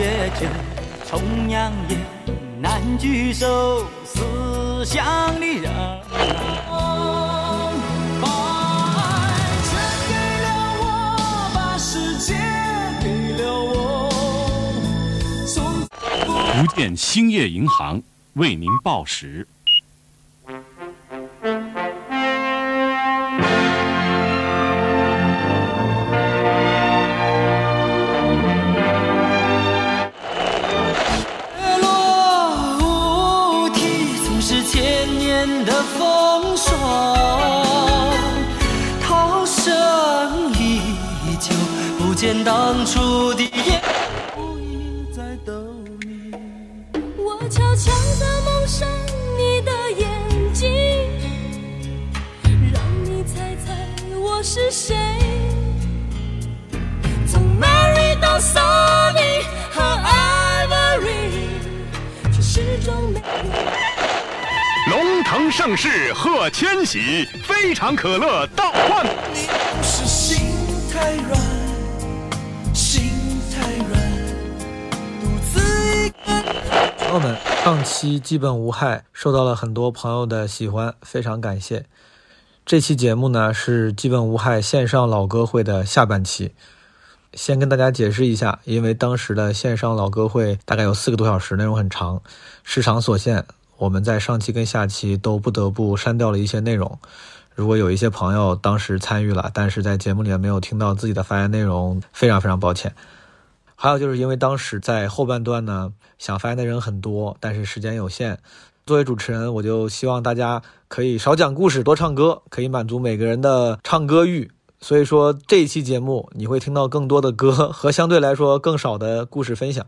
[0.00, 0.46] 月酒，
[1.06, 1.98] 重阳夜，
[2.58, 5.70] 难聚首，思乡的人。
[15.44, 18.02] 福建兴业银行
[18.34, 19.46] 为您报时。
[65.62, 69.04] 盛世贺千禧，非常可乐到万。
[69.34, 70.56] 你不是心
[70.90, 71.38] 太软，
[72.74, 73.02] 心
[73.52, 74.00] 太软，
[75.20, 75.60] 独自
[76.06, 76.32] 一个。
[76.98, 81.84] 朋友们，上期基本无害受到了很多朋友的喜欢，非常感谢。
[82.64, 86.54] 这期节目呢是基本无害线上老歌会的下半期，
[87.34, 92.22] 先跟大家解释一下，因为当时的线上老歌会大概有四个多小时，内容很长，
[92.64, 93.44] 时长所限，
[93.80, 96.98] 我们在上期跟下期都不得不删掉了一些内容。
[97.54, 102.94] 如果有一些朋友当时参与了，但是在节目里面没有听到自己的发言内容，非常非常抱歉。
[103.74, 108.38] 还有就是因为当时在后半段呢，想发言的人很多，但是时间有限。
[108.84, 114.50] 作为主持人，我就希望大家可以少讲故事，多唱歌，可以满足每个人的唱歌欲。
[114.82, 119.86] 所以说这一期节目你会听到更多的歌和相对来说更少的故事分享。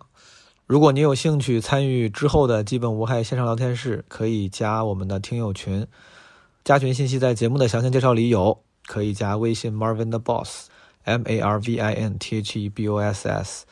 [0.67, 5.87] 如果你有兴趣参与之后的基本无害线上聊天室，可以加我们的听友群，
[6.65, 13.65] 加群信息在节目的详情介绍里有，可以加微信 Marvin 的 Boss，M A R V I N T H E B O S S。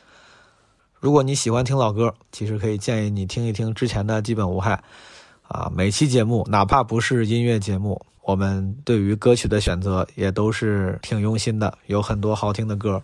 [0.99, 4.83] 如果你喜欢听老歌，其实可以建议你听一听之前的基本无害。
[5.47, 13.01] 啊，每期节目哪怕不是音乐节目，我们对于歌曲的选择也都是挺用心的，有很多好听的歌。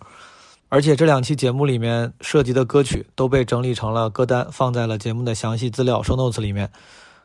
[0.69, 6.69] 而且这两期节目里面涉及的歌曲都被整理成了歌单，放在了节目的详细资料 show notes 里面，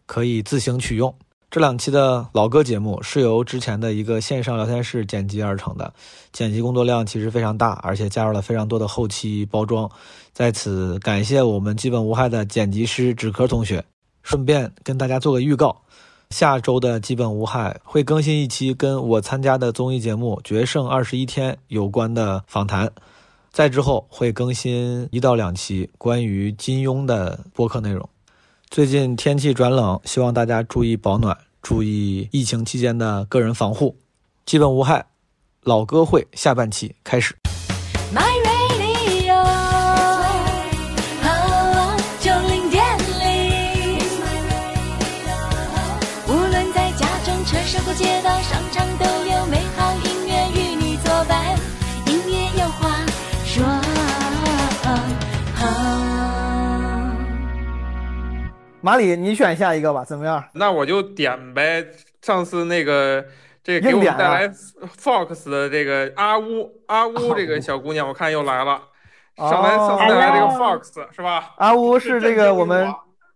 [0.07, 1.15] 可以自行取用。
[1.51, 5.93] 这两期的老歌节目是由之前的一个线上聊天室剪辑而成的，
[6.33, 9.91] 剪辑工作量其实非常大，而且加入了非常多的后期包装。
[10.33, 13.85] 在此感谢我们基本无害的剪辑师纸壳同学。
[14.23, 15.83] 顺便跟大家做个预告，
[16.31, 22.93] 下周的基本无害会更新一期跟我参加的综艺节目《决胜二十一天》有关的访谈，
[23.53, 28.09] 再之后会更新一到两期关于金庸的播客内容。
[28.71, 33.95] 最近天气转冷，希望大家注意保暖，注意疫情期间的个人防护。
[34.47, 35.05] 基本无害，
[35.65, 37.42] 老歌会下半期开始。
[58.83, 60.45] 马里，你选下一个吧，怎么样？
[60.53, 61.87] 那我就点呗。
[62.21, 63.25] 上次那个
[63.63, 68.81] 这个给我们带来 Fox 的这个阿乌阿乌这个小姑娘，我看又来了，
[69.37, 71.53] 上来哦上次带来这个 Fox 是吧？
[71.57, 72.93] 阿乌是这个我们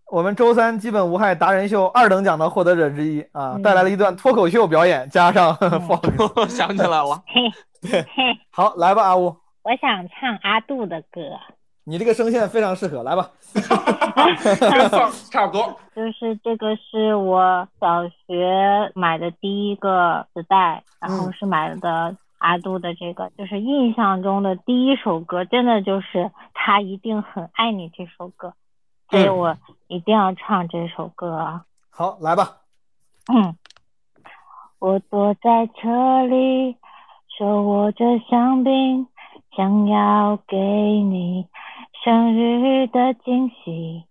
[0.09, 5.53] 我们周三基本无害达人秀二等奖的获得者之一啊，带来了一段脱口秀表演，加上
[5.87, 6.31] Fox。
[6.39, 7.23] 我想起来了，
[8.51, 11.21] 好，来吧，阿乌，我想唱阿杜的歌，
[11.89, 13.31] 你这个声线非常适合，来吧。
[15.31, 15.73] 差不多。
[15.95, 28.53] 就是这个是我小学买的第一个磁带，然后嗯是买的阿杜的这个，就是印象中的第一首歌，真的就是他一定很爱你这首歌，
[29.09, 29.57] 所以嗯我
[29.87, 31.61] 一定要唱这首歌。
[31.89, 32.57] 好，来吧。
[33.33, 33.55] 嗯，
[34.79, 36.75] 我坐在车里，
[37.37, 39.07] 手握着香槟，
[39.55, 41.47] 想要给你
[42.07, 44.05] 生日的惊喜。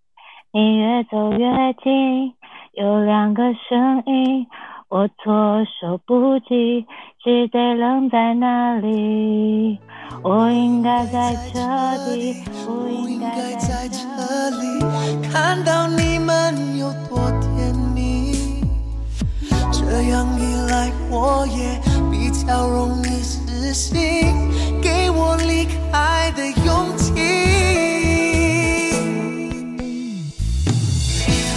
[0.53, 2.31] 你越走越近，
[2.73, 4.45] 有两个声音，
[4.87, 6.85] 我措手不及，
[7.23, 9.79] 只得愣在那里。
[10.21, 12.35] 我应该在这里，
[12.67, 14.05] 不应该在这。
[14.59, 14.79] 里
[15.33, 18.61] 看到你们有多甜蜜，
[19.71, 21.81] 这样一来我也
[22.37, 23.97] 笑容，你死心，
[24.79, 27.11] 给我离开的勇气。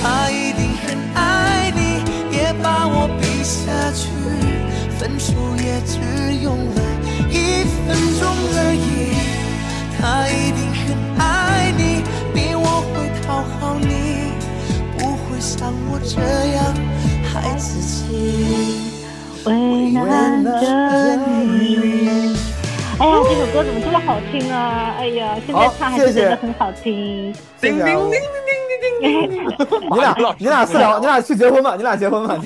[0.03, 2.03] 他一定很爱你，
[2.35, 4.09] 也把我比下去。
[4.99, 6.01] 分手也只
[6.43, 6.81] 用了
[7.29, 8.23] 一分钟
[8.57, 8.89] 而已。
[10.01, 14.33] 他一定很爱你，比我会讨好你。
[14.97, 16.17] 不会像我这
[16.55, 16.59] 样
[17.23, 18.80] 孩子气。
[19.47, 22.37] 为难着你。
[22.99, 24.95] 哎呀，这首歌怎么这么好听啊？
[24.99, 27.33] 哎呀，现在唱还是觉得很好听。
[27.61, 28.21] 叮叮叮叮
[29.01, 29.49] 叮叮叮。
[29.91, 32.39] 你俩你俩私聊，你俩去结婚吧，你俩结婚吧。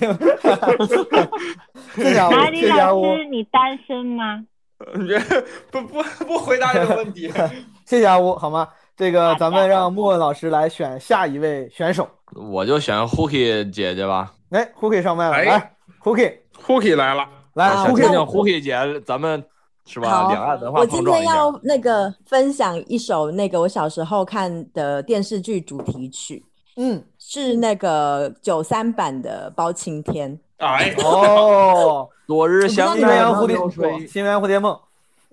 [1.97, 4.45] 这家伙，哪里老师，你单身吗？
[5.71, 7.33] 不不不回答这个问题。
[7.87, 8.69] 谢谢阿乌，好吗？
[8.97, 14.33] 这个咱们让莫文老师来选下一位选手，我就选 Hooky 姐姐吧。
[14.51, 16.33] 哎，Hooky 上麦了，来，Hooky，
[16.67, 19.45] Hooky 来了，来想听听，Hooky，Hooky 姐，咱们
[19.85, 20.29] 是吧？
[20.31, 21.05] 两岸文化我今。
[21.05, 26.43] 天要那个分享一首那个我小时候看的电视剧主题曲，
[26.77, 30.33] 嗯，是那个九三版的《包青天》。
[30.59, 34.79] 哎，哦， 昨日相新鸳鸯蝴蝶新鸳鸯蝴蝶梦，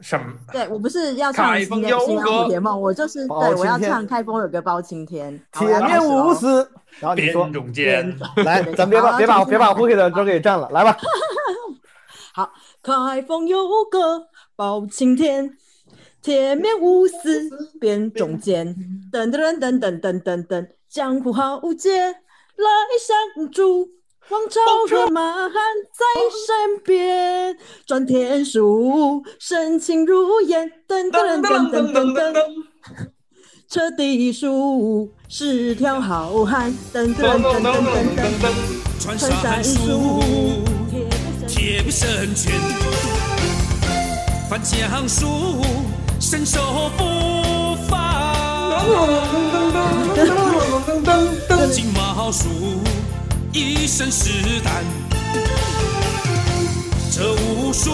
[0.01, 0.33] 什么？
[0.51, 5.39] 对我不是要唱《开封新新鸯有个蝴蝶梦》，我就是对我要唱《开封有个包青天》。
[5.59, 6.33] 铁面无。
[6.33, 6.69] 私。
[6.99, 10.97] 然后你说，中间，来，咱别把别把别把 Hooky 的歌给占了，来吧。
[12.33, 12.51] 好，
[12.83, 15.55] 开封有个包青天，
[16.21, 17.49] 铁面无私
[17.79, 18.75] 辨忠奸，
[19.11, 22.67] 等等等等等等等，江湖豪杰来
[22.99, 23.89] 相助，
[24.29, 25.51] 王朝和马汉
[25.91, 26.05] 在
[26.47, 32.35] 身边，转天书，深情如烟，噔噔噔噔噔噔噔。
[33.67, 38.51] 彻底数是条好汉，噔噔噔噔噔噔，
[38.99, 40.23] 穿穿山术，
[40.89, 41.07] 铁
[41.47, 42.53] 铁不胜券，
[44.49, 45.25] 翻江术，
[46.19, 46.61] 身手
[46.97, 47.99] 不凡。
[51.71, 52.49] 金毛术，
[53.53, 54.73] 一身是胆。
[57.11, 57.91] 这武术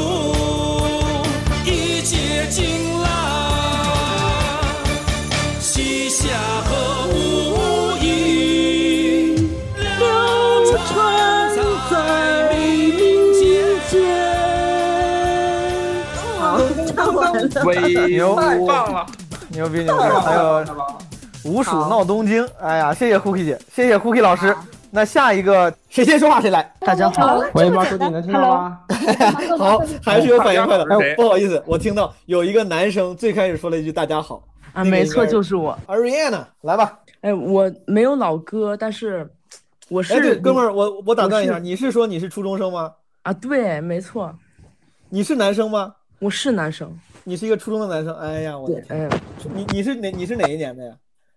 [1.66, 4.62] 一解尽啦，
[5.60, 6.28] 西夏
[6.66, 9.50] 和武艺
[9.98, 11.50] 流传
[11.90, 13.42] 在民间。
[16.40, 16.60] 好，
[16.96, 17.34] 唱完
[18.08, 19.06] 牛太棒了！
[19.50, 20.04] 牛逼牛逼！
[20.24, 20.64] 还有
[21.44, 24.56] 五鼠闹东京，哎呀，谢谢 Hooky 姐，谢谢 Hooky 老师。
[24.90, 26.74] 那下一个谁先说话谁来？
[26.80, 28.80] 大家好，喂，猫叔，你能听到吗？
[29.58, 30.86] 好，还是有反应快的。
[31.16, 34.42] 不好意思，我听到有一个男生最开始说了一句“大家好
[34.74, 35.78] 啊，没错，就是我。
[35.88, 37.00] ”，Ariana，来吧。
[37.22, 39.30] 哎，我没有老哥，但是
[39.90, 42.94] 我是哎，对，哥们儿，我我打断一下，你是说你是初中生吗？
[43.24, 44.34] 啊，对，没错，
[45.10, 45.96] 你是男生吗？
[46.20, 46.98] 我是男生。
[47.26, 48.16] 你是一个初中的男生。
[48.16, 49.20] 哎呀，我的对，天，哎，
[49.54, 50.94] 你你是哪你是哪一年的呀？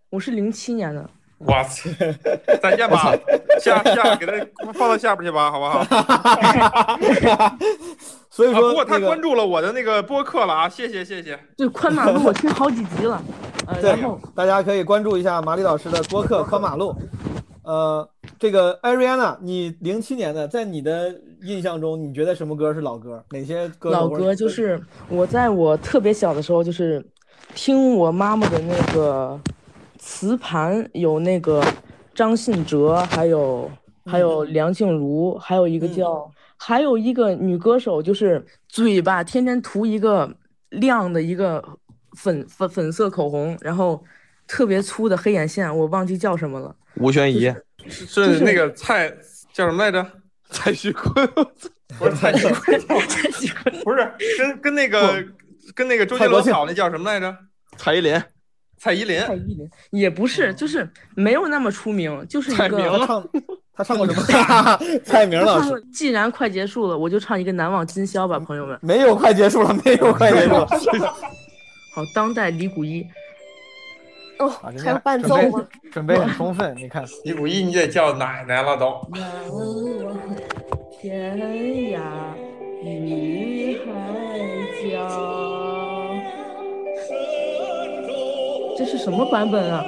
[0.09, 1.11] 我是零七年的。
[1.41, 1.89] 我操！
[2.63, 3.17] 再见吧，
[3.61, 4.33] 下下给他
[4.75, 5.79] 放到下边去吧，好不好？
[7.39, 7.59] 啊，
[8.29, 11.39] 所以说，不过他关注了我的那个播客了啊，谢谢谢谢。
[11.57, 13.23] 对，宽马路我听好几集了。
[13.67, 16.93] 呃，对然后，大家可以关注一下马里老师的播客《宽马路》。
[17.63, 18.07] 呃，
[18.39, 23.23] 这个艾瑞安娜你零七年的，在你的印象中，你觉得什么歌是老歌？
[23.31, 24.79] 哪些歌老歌就是
[25.09, 27.03] 我在我特别小的时候，就是
[27.55, 29.39] 听我妈妈的那个
[30.01, 31.63] 磁盘，有那个
[32.15, 33.71] 张信哲，还有
[34.07, 40.35] 还有梁静茹，还有一个叫、还有一个女歌手，就是嘴巴天天涂一个
[40.71, 41.63] 亮的一个
[42.17, 44.03] 粉粉粉色口红，然后
[44.49, 46.75] 特别粗的黑眼线，我忘记叫什么了。
[46.97, 47.55] 吴宣仪，
[47.89, 49.09] 是是那个蔡
[49.53, 50.05] 叫什么来着？
[50.51, 51.25] 蔡徐坤，
[51.99, 52.81] 不是蔡徐坤，
[53.85, 55.25] 不是跟跟那个
[55.77, 57.37] 跟那个周杰伦好那叫什么来着？
[57.77, 58.21] 蔡依林，
[58.81, 59.21] 蔡依林。
[59.21, 63.29] 蔡依林也不是，就是没有那么出名，就是一个蔡明他唱
[63.77, 64.79] 他唱过什么？
[65.05, 68.79] 蔡明老师既然快结束了，我就唱一个《难忘今宵》吧，朋友们。
[68.81, 70.67] 没有快结束了，没有快结束了。
[71.95, 73.07] 好，当代李谷一。
[74.39, 75.67] 哦，啊，还有伴奏吗？
[75.93, 77.05] 准备很充分，你看。
[77.25, 78.99] 李谷一，你得叫奶奶了都。
[81.01, 81.37] 天
[81.93, 82.01] 涯
[82.83, 85.80] 与海角。
[88.81, 89.85] 这是什么版本啊？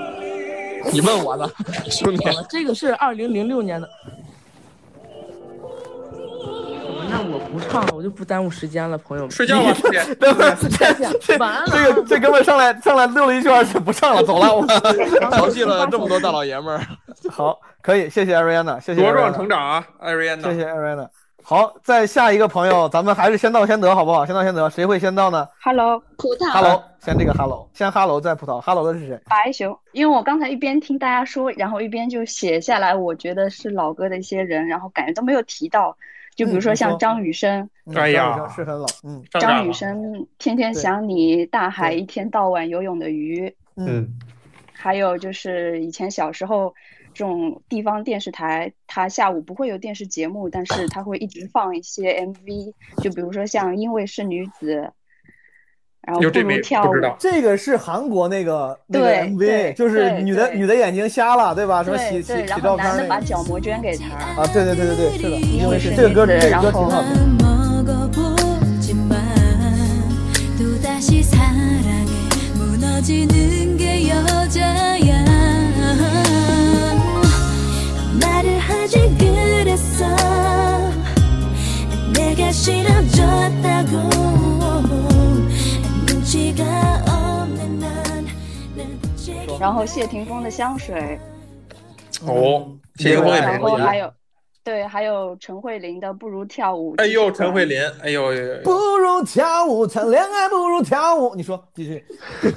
[0.93, 1.49] 你问我呢，
[1.91, 2.29] 兄弟。
[2.51, 3.89] 这个是二零零六年的。
[7.09, 9.31] 那我不唱了，我就不耽误时间了，朋友们。
[9.31, 10.15] 睡觉吧， 兄弟。
[10.17, 14.55] 等会儿这这完了这个这哥们上来上来溜了一圈，不唱了，走了。
[14.55, 14.67] 我
[15.33, 16.87] 调戏了这么多大老爷们儿。
[17.31, 20.51] 好，可以，谢谢 Ariana，谢谢茁壮成长啊，艾瑞安娜。
[20.51, 21.09] 谢谢 Ariana。
[21.45, 24.25] 好，再下一个朋友，咱们还是先到先得，好不好？
[24.25, 26.51] 先到先得，谁会先到呢？Hello，葡萄。
[26.53, 29.21] ？Hello，先这个 Hello，先 Hello 再葡萄，Hello 的是谁？
[29.29, 35.97] 白熊，因为我刚才一边听大家说，然后一边就写下来，我觉得是老歌的一些人，然后感觉都没有提到，
[36.37, 39.23] 就比如说像张雨生，嗯哎呀张雨生是很老，嗯。
[39.41, 44.09] 张雨生《天天想你》，大海一天到晚游泳的鱼，嗯，
[44.73, 46.73] 还有就是以前小时候
[47.14, 54.76] 这种地方电视台，它下午不会有电视节目，但是它会一直放一些 MV，就比如说像《因为是女子》，
[56.02, 56.94] 然后不如跳舞。
[57.18, 61.84] 这个是韩国那个那个对 MV，对就是对女的对女的眼睛瞎了，对吧？
[61.84, 64.14] 什么洗对对，洗洗然后男的照片那个把角膜捐给他。
[64.16, 67.38] 啊，对对对对对，是的，因为是是这个歌，女子这个歌然后挺好听。
[68.88, 69.18] 먹어보지만
[70.58, 72.08] 또다시 사랑에
[72.56, 74.91] 무너지는 게 여자
[78.82, 80.06] 야 말을 하지 그랬어
[82.14, 83.98] 내가 싫어졌다고
[86.08, 86.64] 눈치가
[87.08, 88.26] 없는 넌날
[89.02, 91.20] 부채기 然后谢霆锋的香水，
[92.26, 94.12] 哦，谢霆锋也然后没还有
[94.64, 96.94] 对，还有陈慧琳的不如跳舞。
[96.98, 98.32] 哎呦，陈慧琳，哎呦，
[98.64, 101.34] 不如跳舞，谈恋爱不如跳舞。
[101.36, 102.04] 你说继续。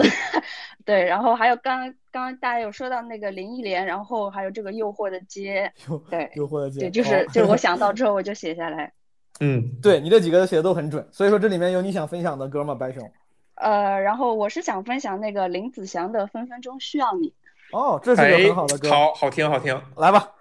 [0.86, 5.74] 对，然后还有刚刚大家有说到那个林忆莲，然后还有这个 诱惑的街，
[6.10, 8.94] 对，诱惑的街对，就好是就是我 想到之后我就写下来。
[9.40, 12.76] 嗯，对你这几个写的都很准，所以说这里面有你想分享的歌吗？
[12.76, 13.12] 白熊？
[13.56, 17.30] 呃，然后我是想分享那个林子祥的《分分钟需要你》。
[17.78, 18.90] 哦，这是一个很好的歌。
[18.90, 19.82] 哎好好听，好听。
[19.98, 20.32] 来吧。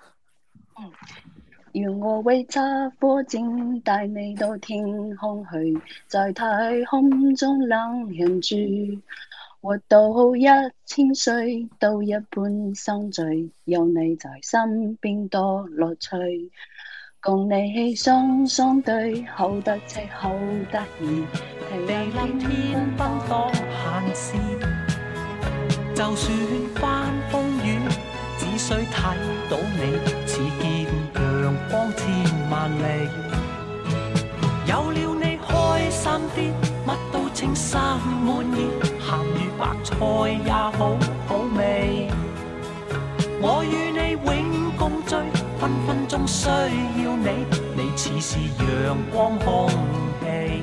[0.79, 0.93] 嗯。
[1.73, 4.81] 愿我會揸火箭帶你到天
[5.17, 8.55] 空去，在太空中冷人住，
[9.65, 10.45] 活到一
[10.85, 16.51] 千歲都一般心醉，有你在身邊多樂趣。
[17.23, 20.29] 共你雙雙對，好得戚好
[20.71, 21.25] 得意，
[21.87, 24.37] 地冧天崩當閒事，
[25.95, 26.39] 就算
[26.75, 27.79] 翻風雨，
[28.37, 29.17] 只需睇
[29.49, 32.05] 到你，似見陽光千
[32.51, 33.09] 萬里。
[34.67, 36.53] 有了你開心啲，
[36.87, 37.81] 乜都称心
[38.27, 38.69] 滿意，
[39.99, 40.97] 菜也好
[41.27, 42.09] 好味。
[43.41, 45.15] 我與你永共聚，
[45.61, 47.29] 分分鐘需要你，
[47.77, 48.63] 你似是陽
[49.13, 49.69] 光空
[50.21, 50.63] 氣。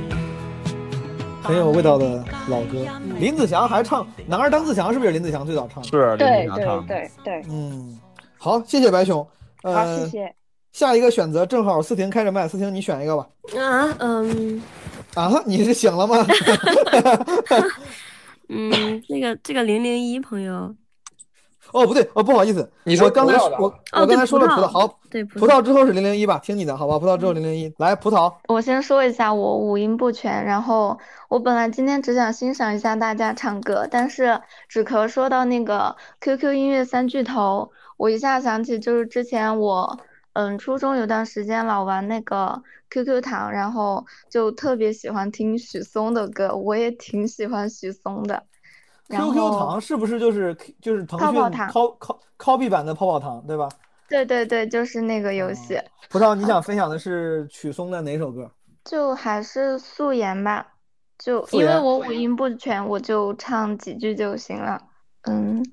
[1.44, 2.86] 很有味道的老歌。
[3.18, 5.90] 林子祥还唱《男儿当自强》，是不是林子祥最早唱的？
[5.90, 8.00] 是对对对对，嗯，
[8.38, 9.26] 好，谢谢白熊。
[9.64, 10.36] 呃，好，谢谢。
[10.72, 13.28] 下一个选择正好思婷开着麦，思婷你选一个吧。
[13.60, 14.62] 啊，嗯
[15.16, 16.26] 啊，你是醒了吗？
[18.54, 20.76] 嗯，那个这个零零一朋友，
[21.72, 27.00] 哦，不对，哦，不好意思，你说刚才我哦我刚才说了葡萄，好，对葡萄之后是零零一吧，听你的好吧？
[27.00, 28.34] 葡萄之后零零一，来葡萄。
[28.50, 39.98] 我先说一下，我五音不全，然后我本来今天只想欣赏一下大家唱歌，但是纸壳说到那个 QQ 音乐三巨头，我一下想起就是之前我
[40.34, 48.44] 嗯初中有段时间老玩那个 QQ 糖，然后就特别喜欢听许嵩的歌，我也挺喜欢许嵩的。
[49.08, 51.28] 然 QQ 后糖是不是就是就是腾讯
[52.38, 53.68] copy 版的泡泡糖，对吧？
[54.08, 55.80] 对对对，就是那个游戏。
[56.10, 58.50] 葡萄，你想分享的是许嵩的哪首歌？
[58.84, 60.66] 就还是素颜吧，
[61.18, 64.82] 就因为我五音不全，我就唱几句就行了。
[65.24, 65.64] 嗯，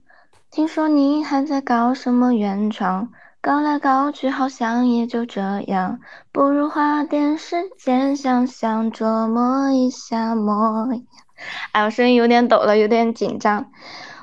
[0.50, 6.00] 听说你还在搞什么原创，搞来搞去好像也就这样，
[6.32, 11.02] 不如花点时间想想琢磨一下模样。
[11.70, 13.66] 哎，我声音有点抖了，有点紧张。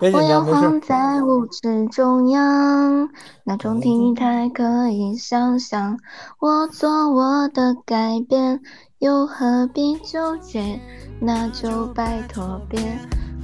[0.01, 0.81] 我摇晃。
[0.81, 3.09] 在舞池中央，
[3.45, 5.97] 那种体态可以想象。
[6.39, 8.59] 我做我的改变，
[8.99, 10.81] 又何必纠结？
[11.21, 12.77] 那就拜托别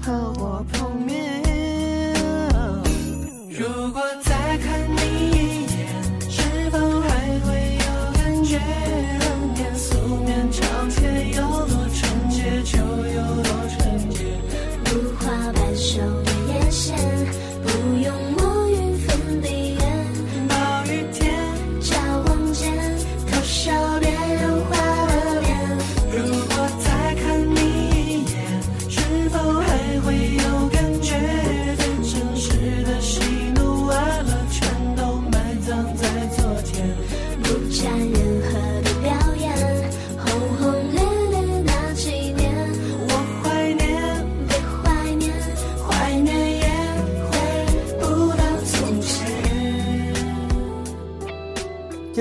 [0.03, 0.11] 和
[0.41, 1.41] 我碰面。
[3.57, 4.90] 如果再看
[8.51, 8.59] 千
[9.53, 13.50] 年素面朝天，要多纯洁就有多。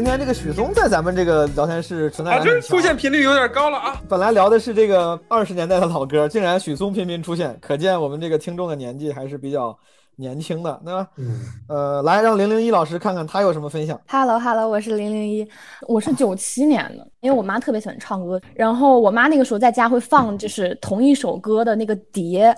[0.00, 2.70] 今天这个许嵩在咱们这个聊天室存在啊，这感很强。
[2.70, 4.00] 出现频率有点高了啊！
[4.08, 9.78] 本来聊的是这个二十年代的老歌，竟然许嵩频频出现，可见我们这个听众的年纪还是比较
[10.16, 11.06] 年轻的，对吧？
[11.16, 11.42] 嗯。
[11.68, 14.00] 呃，来让零零一老师看看他有什么分享。
[14.08, 15.46] Hello Hello，我是零零一，
[15.86, 22.56] 我是九七年的，因为我妈特别喜欢唱歌，然后我妈那个时候在家会放就是同一首歌的那个碟，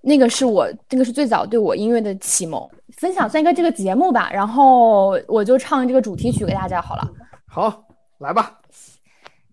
[0.00, 7.08] 那个是我那个是最早对我音乐的启蒙，分享算一个这个节目吧，然后我就唱这个主题曲给大家好了。
[7.46, 7.84] 好，
[8.18, 8.58] 来吧。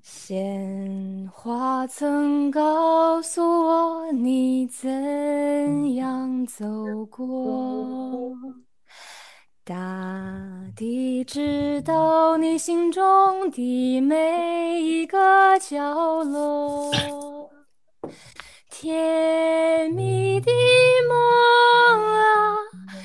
[0.02, 6.66] 鲜花曾告诉我你怎样走
[7.10, 8.32] 过，
[9.64, 9.76] 大
[10.76, 16.92] 地知道你心中的每一个角落。
[18.82, 20.50] 甜蜜的
[21.10, 22.56] 梦啊，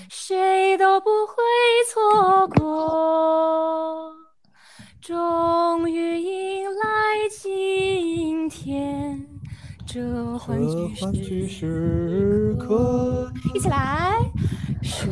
[0.09, 1.35] 谁都不会
[1.93, 4.13] 错过。
[5.01, 9.21] 终于迎来今天
[9.85, 10.01] 这
[10.39, 10.65] 欢
[11.13, 14.21] 聚时刻，一起来。
[14.81, 15.11] 水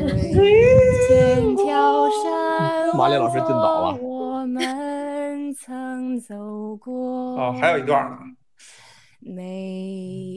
[1.08, 6.94] 千条山马丽老师进岛了我们曾走过。
[7.36, 8.18] 哦，还有一段呢。
[9.24, 9.44] 每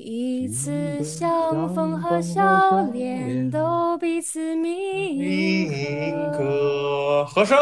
[0.06, 7.58] 一次相逢和笑脸都彼此铭刻，和声，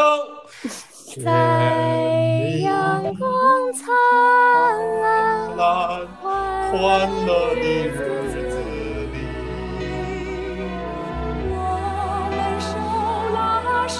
[1.24, 3.86] 在阳光灿
[5.56, 6.06] 烂
[6.70, 7.90] 欢乐的日
[8.28, 8.36] 子
[9.14, 9.16] 里，
[11.48, 11.56] 我
[12.36, 12.68] 们手
[13.32, 13.34] 拉
[13.88, 13.96] 手，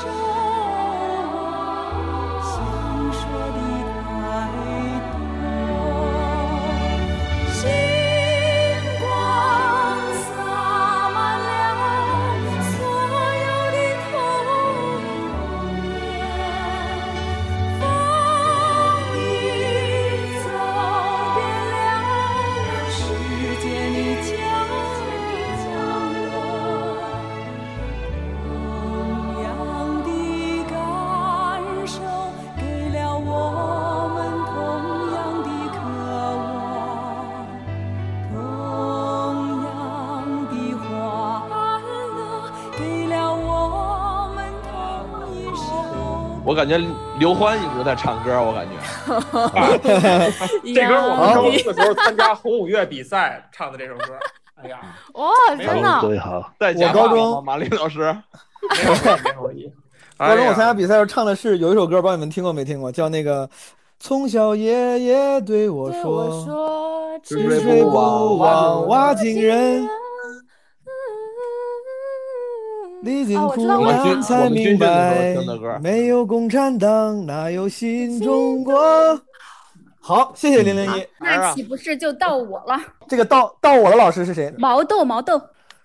[46.55, 46.79] 我感觉
[47.19, 48.71] 刘欢一直在唱歌，我感觉。
[50.73, 54.17] 这歌我们高中的时候参加红五月比赛唱的这首歌。
[54.63, 54.79] 哎呀，
[55.15, 56.01] 哇，真的！
[56.01, 58.17] 各位好，在我高中马丽老师，
[60.17, 63.51] 高中我参加比赛时候唱的是有一首歌，不知道你们听过没听过，叫那个。
[63.99, 67.89] 从小爷爷对我说吃水，不
[68.39, 69.89] 忘挖井人。”
[73.05, 75.37] 历经苦啊我知道难才明白
[75.81, 78.75] 没有共产党，哪有新中国？
[80.01, 81.07] 好，谢谢零零一。
[81.21, 82.81] 那岂不是就到我了？
[83.07, 84.53] 这个到到我的老师是谁？
[84.59, 85.41] 毛豆，毛豆。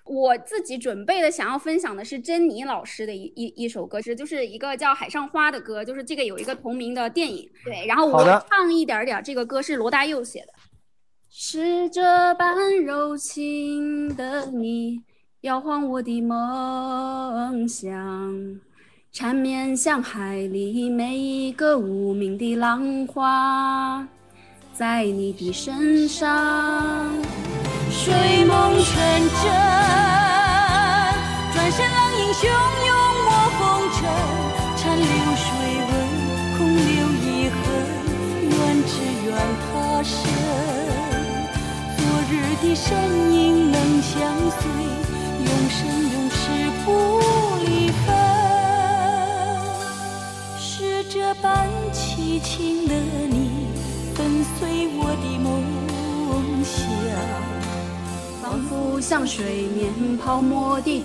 [0.05, 7.47] 我自己准备的，想要分享的是珍妮老师的一一一首歌，是就是一个叫《海上花》的歌，就是这个有一个同名的电影。
[7.63, 10.47] 对，然后我唱一点点，这个歌是罗大佑写的。
[11.29, 15.03] 是这般柔情的你，
[15.43, 17.95] 摇晃我的梦想，
[19.09, 24.05] 缠绵像海里每一个无名的浪花，
[24.73, 27.09] 在你的身上。
[27.89, 29.01] 睡梦成
[29.41, 29.49] 真，
[31.53, 32.45] 转身浪影汹
[32.85, 33.08] 涌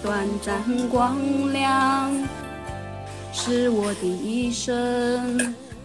[0.05, 1.17] 短暂光
[1.51, 2.13] 亮，
[3.33, 5.39] 是我的一生。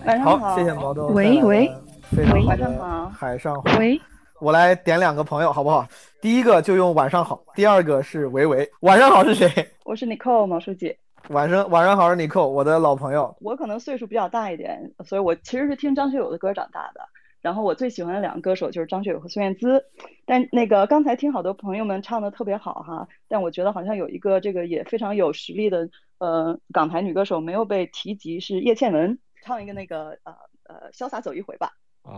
[0.06, 1.08] 晚上好，谢谢毛豆。
[1.08, 1.74] 喂喂，
[2.12, 3.78] 非常好晚上好海上花。
[3.78, 3.98] 喂，
[4.42, 5.88] 我来点两个朋友好不好？
[6.20, 8.70] 第一个就用晚上好，第二个是维维。
[8.82, 9.50] 晚上好是谁？
[9.86, 10.94] 我是 Nicole 毛书记。
[11.30, 13.34] 晚上晚上好是 Nicole，我的老朋友。
[13.40, 17.00] 我可能岁数比较大一点，所以我其实是听张学友的歌长大的。
[17.42, 19.84] 然后我最喜欢的两个歌手就是张学友和孙燕姿。
[20.26, 31.72] 但那个刚才听好多朋友们唱的特别好哈，但我觉得好像有一个这个也非常有实力的呃港台女歌手没有被提及，是叶倩文，唱一个那个呃呃潇洒走一回吧。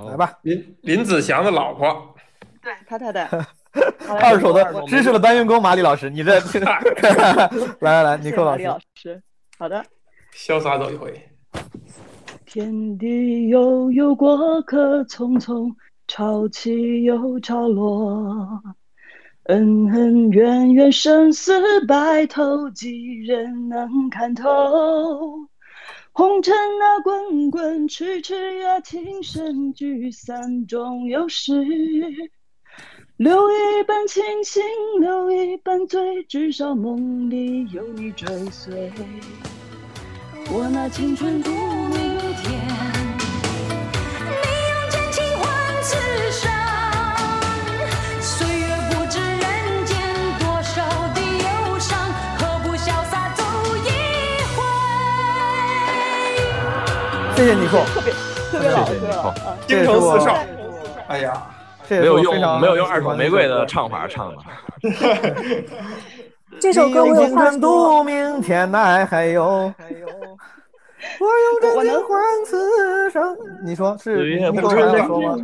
[0.10, 2.16] 来吧，林林子祥的老婆。
[2.62, 3.28] 对，他太太。
[4.22, 6.82] 二手的知识的搬运工马里老师，你这来
[7.80, 8.58] 来 来，尼克老
[8.96, 9.22] 师，
[9.58, 9.84] 好的。
[10.36, 11.14] 潇洒走一回。
[12.54, 15.74] 天地悠悠，过客匆匆，
[16.06, 18.62] 潮起又潮落。
[19.44, 21.54] 恩恩怨怨，生死
[21.86, 25.48] 白头，几人能看透？
[26.12, 28.36] 红尘啊，滚滚，痴痴
[28.66, 31.54] 啊，情深聚散终有时。
[33.16, 34.62] 留一半清醒，
[35.00, 38.92] 留一半醉，至少梦里有你追随。
[40.54, 42.11] 我那青春不明，
[57.34, 59.34] 谢谢你说，特别谢谢你说，
[59.66, 60.38] 京城四少。
[61.08, 61.34] 哎呀，
[61.90, 64.38] 没有用没有用二手玫瑰的唱法唱的。
[66.62, 67.52] 这首歌我有放。
[67.52, 69.74] 你赌明天，哎嗨哟。
[71.20, 73.38] 我用真情换此生。
[73.64, 75.38] 你说是尼寇还要说吗？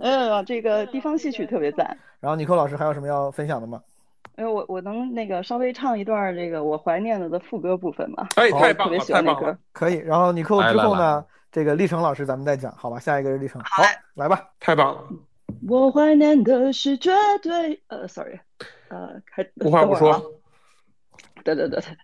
[0.00, 1.96] 嗯，这个地方戏曲特别赞。
[2.20, 3.82] 然后尼寇老师还有什么要分享的吗？
[4.36, 8.26] 哎，我我能那个稍微唱一段这个我怀念了的副歌部分吗？
[8.36, 9.58] 哎，我太棒了，特别喜欢那太棒了歌。！
[9.72, 9.96] 可以。
[9.96, 12.98] 然后尼寇之来来后呢，这个历程老师咱们再讲，好吧？
[12.98, 13.60] 下一个是历程。
[13.64, 13.82] 好，
[14.14, 14.48] 来吧。
[14.58, 15.02] 太棒了！
[15.68, 18.40] 我怀念的是绝对，呃，sorry，
[18.88, 20.18] 呃，开，无话不说。
[21.44, 21.96] 对对对对，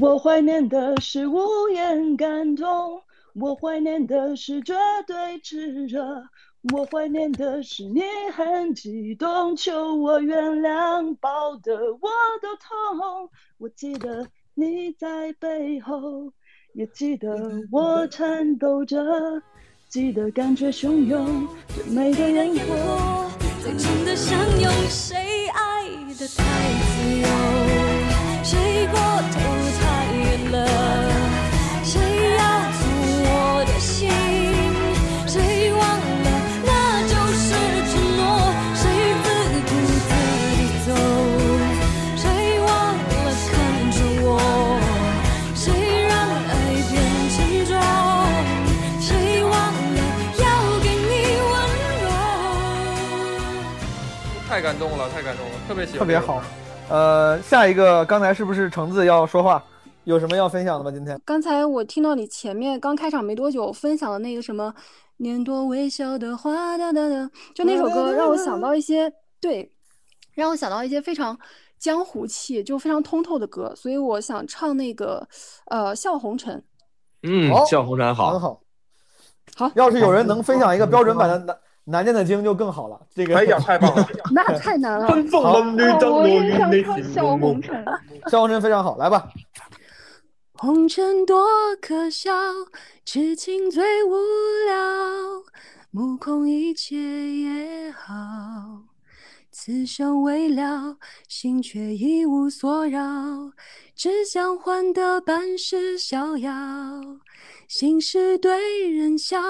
[0.00, 3.02] 我怀念的是无言感动，
[3.34, 4.74] 我怀念的是绝
[5.06, 6.24] 对炽热，
[6.72, 8.00] 我怀念的是你
[8.32, 12.08] 很激动，求我原谅，抱得我
[12.40, 13.28] 都痛。
[13.58, 16.32] 我记得你在背后，
[16.72, 18.96] 也记得我颤抖着，
[19.90, 23.30] 记得感觉汹涌，最美的烟火。
[23.60, 25.84] 最真的相拥，谁爱
[26.18, 26.42] 的太
[26.88, 27.28] 自由，
[30.50, 30.56] 了，
[31.82, 32.00] 谁
[32.36, 32.42] 要
[32.78, 32.82] 做
[33.26, 34.10] 我的心，
[35.26, 36.28] 谁忘了
[36.64, 36.68] 那
[37.08, 37.44] 就是
[37.90, 38.22] 承诺，
[38.74, 38.82] 谁
[39.22, 39.26] 自
[39.68, 39.70] 顾
[40.04, 40.08] 自
[40.56, 40.88] 地走，
[42.16, 42.24] 谁
[42.60, 43.12] 忘了
[43.50, 43.52] 看
[43.90, 44.26] 着我，
[45.54, 45.62] 谁
[46.08, 46.12] 让
[46.48, 46.52] 爱
[46.90, 46.92] 变
[47.30, 47.72] 沉重，
[49.00, 49.08] 谁
[49.44, 49.98] 忘了
[50.38, 50.44] 要
[50.82, 51.12] 给你
[51.50, 51.52] 温
[52.02, 52.06] 柔。
[54.48, 56.42] 太感动了，太感动了，特别喜欢，特别好。。
[56.90, 59.62] 呃，下一个，刚才是不是橙子要说话？
[60.04, 60.90] 有什么要分享的吗？
[60.90, 64.72] 今天刚才我听到你前面刚开场没多久分享的那个什么
[65.18, 69.70] “年多微笑的花”哒哒哒，就那首歌让我想到一些对，
[70.34, 71.38] 让我想到一些非常
[71.78, 75.26] 江湖气，就非常通透的歌，所以我想唱那个
[75.66, 76.58] 呃《笑红尘》。
[77.22, 78.60] 嗯好，笑红尘好，很好。
[79.56, 83.00] 好，要是有人能分享一个标准版的难难念的经就更好了。
[83.14, 84.06] 这个，哎呀，太棒了！
[84.32, 85.06] 那太难了。
[85.08, 87.84] 春风儿女将落于内心笑红尘。
[88.30, 89.28] 笑红尘非常好，来吧。
[90.56, 91.44] 红尘多
[91.82, 92.32] 可笑，
[93.04, 94.14] 痴情最无
[94.66, 95.42] 聊，
[95.90, 98.14] 目空一切也好，
[99.50, 100.96] 此生未了，
[101.28, 103.02] 心却一无所扰，
[103.96, 106.52] 只想换得半世逍遥，
[107.66, 109.42] 心事对人笑，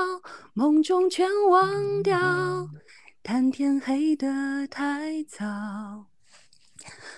[0.54, 2.18] 梦中全忘掉，
[3.22, 6.13] 谈天黑得太早。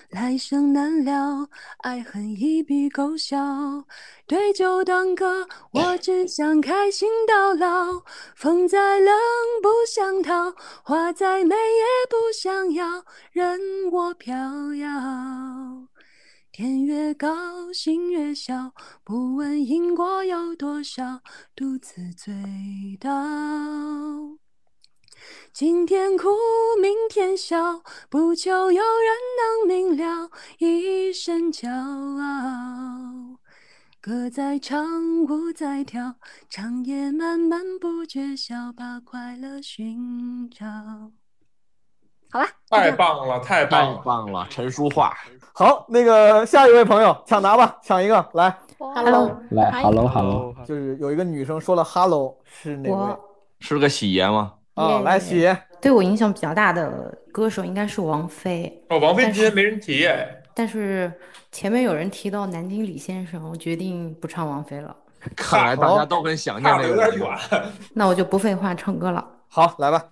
[0.09, 3.85] 来生难料，爱恨一笔勾销。
[4.25, 8.01] 对酒当歌，我只想开心到老。
[8.35, 9.13] 风再冷
[9.61, 13.59] 不想逃，花再美也不想要，任
[13.91, 14.35] 我飘
[14.75, 14.87] 摇。
[16.53, 18.71] 天越高，心越小，
[19.03, 21.21] 不问因果有多少，
[21.53, 22.33] 独自醉
[22.99, 23.11] 倒。
[25.59, 26.27] 今天哭，
[26.79, 33.39] 明天笑，不求有人能明了，一身骄傲。
[33.99, 36.13] 歌在唱，舞在跳，
[36.47, 40.63] 长夜漫漫不觉晓，把快乐寻找。
[42.29, 43.99] 好了，太棒了，太棒！
[44.05, 45.11] 棒了，陈淑桦。
[45.55, 48.55] 好，那个下一位朋友抢答吧，抢一个来。
[48.77, 53.17] Hello，来嗨，Hello Hello，就是有一个女生说了 “hello”，是哪位？
[53.59, 54.53] 是个喜爷吗？
[54.77, 61.11] 啊，来喜，对我影响比较大的歌手应该是王菲，哦，王菲今天没人提哎，但是
[61.51, 64.95] 前面有人提到南京李先生，我决定不唱王菲了。
[65.35, 67.37] 看来大家都很想念差的这个有点远。
[67.93, 70.05] 那我就不废话，唱歌了，好，来吧。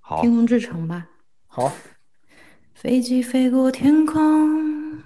[0.00, 1.06] 好天，空之城》吧。
[1.46, 1.70] 好，
[2.74, 5.02] 飞机飞过天空，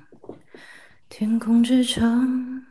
[1.08, 2.64] 天空之城，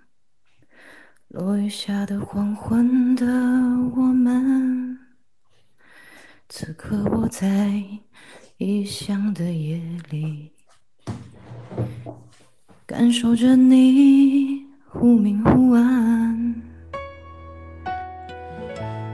[1.27, 4.88] 落雨下的黄昏的我们，
[6.51, 7.83] 此刻我在
[8.57, 10.51] 异乡的夜里，
[12.87, 16.55] 感受着你忽明忽暗。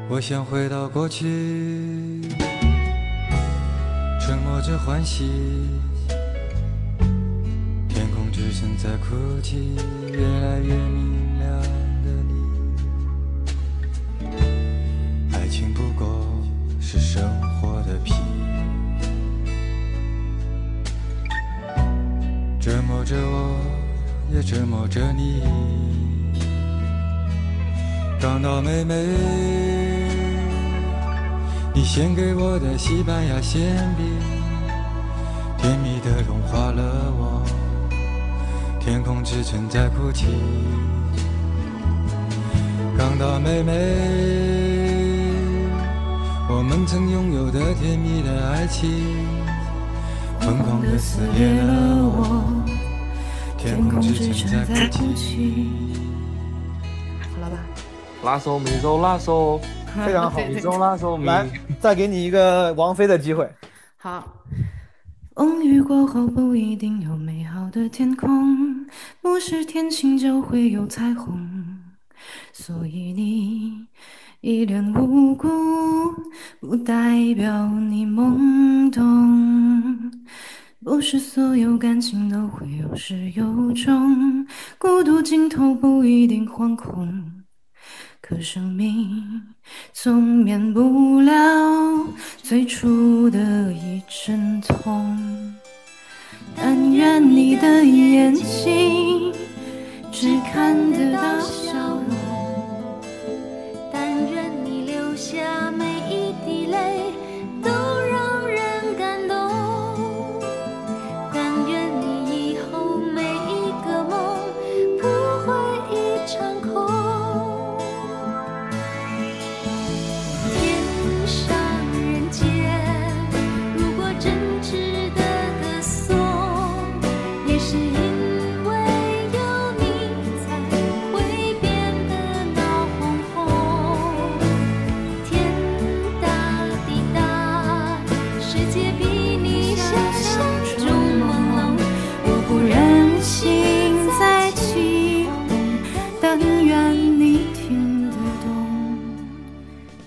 [0.10, 2.22] 我想回到过去，
[4.22, 5.26] 沉默着欢喜。
[7.90, 9.76] 天空之城在哭泣，
[10.10, 11.25] 越来越明
[16.96, 17.22] 是生
[17.60, 18.14] 活的皮，
[22.58, 23.60] 折磨着我，
[24.34, 25.44] 也折磨着你。
[28.18, 28.96] 港岛妹妹，
[31.74, 34.06] 你献给我的西班牙馅饼，
[35.58, 36.82] 甜蜜的融化了
[37.18, 37.44] 我。
[38.80, 40.28] 天空之城在哭泣，
[42.98, 44.55] 港岛妹妹，
[46.58, 48.90] 我们曾拥有的甜蜜的爱情，
[50.40, 51.74] 疯狂的撕裂了
[52.08, 52.64] 我，
[53.58, 55.68] 天空之城在哭泣。
[57.36, 57.58] 好了吧？
[58.24, 59.60] 拉手咪手拉手，
[60.06, 61.26] 非常好，米手拉手咪。
[61.26, 61.46] 来，
[61.78, 63.52] 再给你一个王菲的机会。
[63.98, 64.26] 好。
[65.36, 68.88] 风雨过后不一定有美好的天空，
[69.22, 71.78] 不是天晴就会有彩虹，
[72.54, 73.88] 所以你
[74.46, 75.50] 一脸无辜，
[76.60, 80.12] 不代表你懵懂。
[80.84, 84.46] 不是所有感情都会有始有终，
[84.78, 87.26] 孤独尽头不一定惶恐。
[88.22, 89.42] 可生命
[89.92, 91.34] 总免不了
[92.44, 95.18] 最初的一阵痛。
[96.56, 99.34] 但愿你的眼睛
[100.12, 102.06] 只看得到笑容，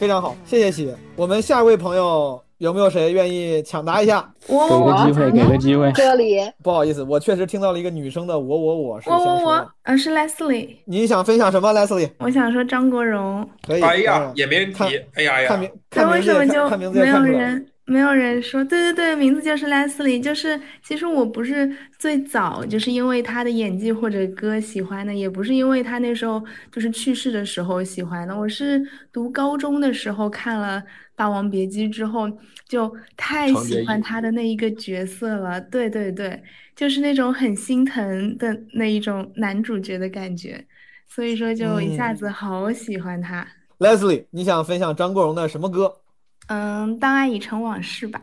[0.09, 0.91] 非常好，谢谢喜。
[1.17, 4.27] 我们下一位朋友有没有谁愿意抢答一下？
[4.47, 5.93] 我给个机会，给个机会。
[5.93, 12.09] 这里不好意思，我确实听到了一个女生的我我我是我我我，呃，是 Leslie，你想分享什么，Leslie？
[12.21, 13.47] 我想说张国荣。
[13.67, 13.83] 可以。
[13.83, 14.83] 哎呀，也没人提。
[15.13, 17.39] 哎呀呀，看名看名字看什么就看名字也没有。
[17.39, 18.63] 人没有人说？
[18.63, 30.79] 对对对，名字就是 Leslie，就是其实我不是最早就是因为他的演技或者歌喜欢的，也不是因为他那时候就是去世的时候喜欢的，我是读高中的时候看了
[31.17, 32.31] 《霸王别姬》之后，
[32.69, 35.59] 就太喜欢他的那一个角色了。
[35.59, 36.43] 对对对，
[36.77, 40.63] 就是那种很心疼的那一种男主角的感觉，
[41.09, 43.49] 所以说就一下嗯子好喜欢他。
[43.79, 46.03] Leslie，你想分享张国荣的什么歌？
[46.49, 48.21] 嗯，当爱已成往事吧。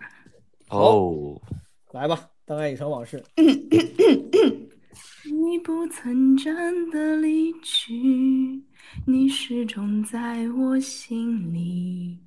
[0.69, 1.41] 哦，
[1.91, 3.23] 来吧，当爱已成往事。
[5.25, 8.63] 你不曾真的离去，
[9.05, 12.19] 你始终在我心里。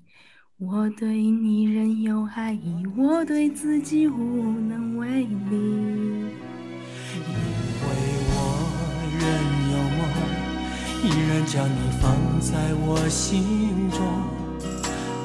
[0.59, 5.29] 我对你仍有爱意，我对自己无能为力。
[7.15, 7.23] 因
[7.85, 7.95] 为
[8.31, 8.37] 我
[9.21, 9.23] 仍
[9.73, 10.01] 有梦，
[11.05, 13.43] 依然将你放在我心
[13.91, 13.99] 中，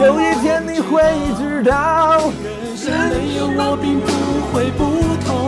[0.00, 0.20] 有。
[0.20, 1.02] 一天你会
[1.36, 4.06] 知道，人生没有我并不
[4.52, 4.80] 会不
[5.24, 5.46] 同，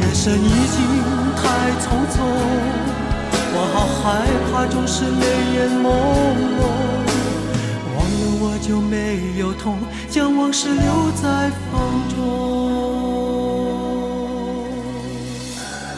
[0.00, 0.78] 人生已经
[1.36, 1.42] 太
[1.82, 2.16] 匆匆，
[3.52, 4.02] 我好害
[4.50, 5.86] 怕总是泪眼朦
[6.58, 6.60] 胧。
[7.96, 8.94] 忘了我就没
[9.38, 11.74] 有痛，将往事留在风
[12.14, 12.16] 中。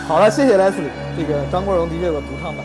[0.09, 0.91] 好了，谢谢 Leslie。
[1.17, 2.65] 这个张国荣的确有个独唱版，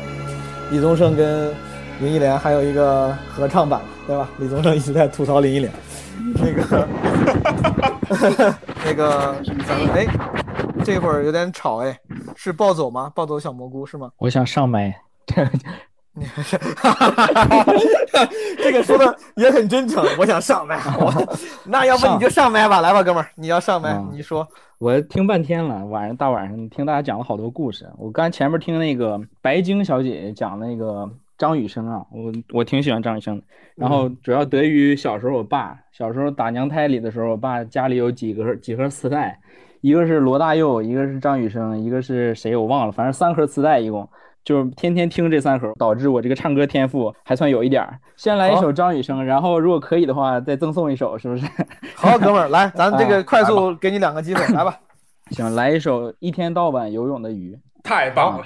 [0.72, 1.54] 李宗盛跟
[2.00, 4.28] 林忆莲还有一个合唱版，对吧？
[4.38, 5.72] 李宗盛一直在吐槽林忆莲。
[6.36, 6.88] 那个，
[8.84, 9.36] 那个，
[9.68, 10.06] 咱们哎，
[10.84, 11.98] 这会儿有点吵哎，
[12.36, 13.12] 是暴走吗？
[13.16, 14.10] 暴走小蘑菇是吗？
[14.18, 14.94] 我想上麦。
[18.64, 20.78] 这个说的也很真诚，我想上麦。
[20.98, 24.48] 我那要不你就上麦吧，来吧，哥们儿，你要上麦，嗯你说。
[24.78, 27.90] 我听半天了，晚上大晚上听大家讲了好多故事。
[27.98, 33.44] 我刚前面听那个白晶小姐姐讲那个张雨生啊，我我挺喜欢张雨生的。
[33.76, 39.40] 然后主要得益于小时候我爸，小时候打娘胎里的时候，我爸家里有几个几盒磁带，
[39.82, 44.08] 一个是罗大佑，一个是张雨生，一个是谁我忘了，反正三盒磁带一共。
[44.46, 48.00] 就是天天听这三盒，导致我这个唱歌天赋还算有一点儿。
[48.16, 51.48] 先来一首张雨生，然后如果可以的话，再赠送一首，是不是？
[51.98, 54.80] 好，哥们儿，来，咱这个啊快速给你两个机会，来吧。
[55.32, 57.58] 行，来一首一天到晚游泳的鱼。
[57.84, 58.46] 太棒了！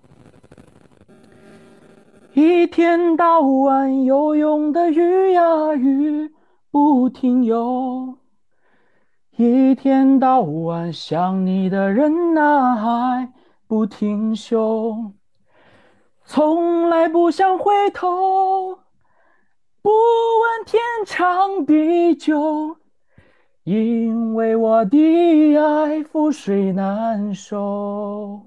[2.41, 6.33] 一天到晚游泳的鱼呀鱼
[6.71, 8.17] 不停游，
[9.35, 13.31] 一天到晚想你的人呐还
[13.67, 15.11] 不停休，
[16.25, 18.79] 从来不想回头，
[19.83, 22.75] 不问天长地久，
[23.65, 28.43] 因为我的爱覆水难收。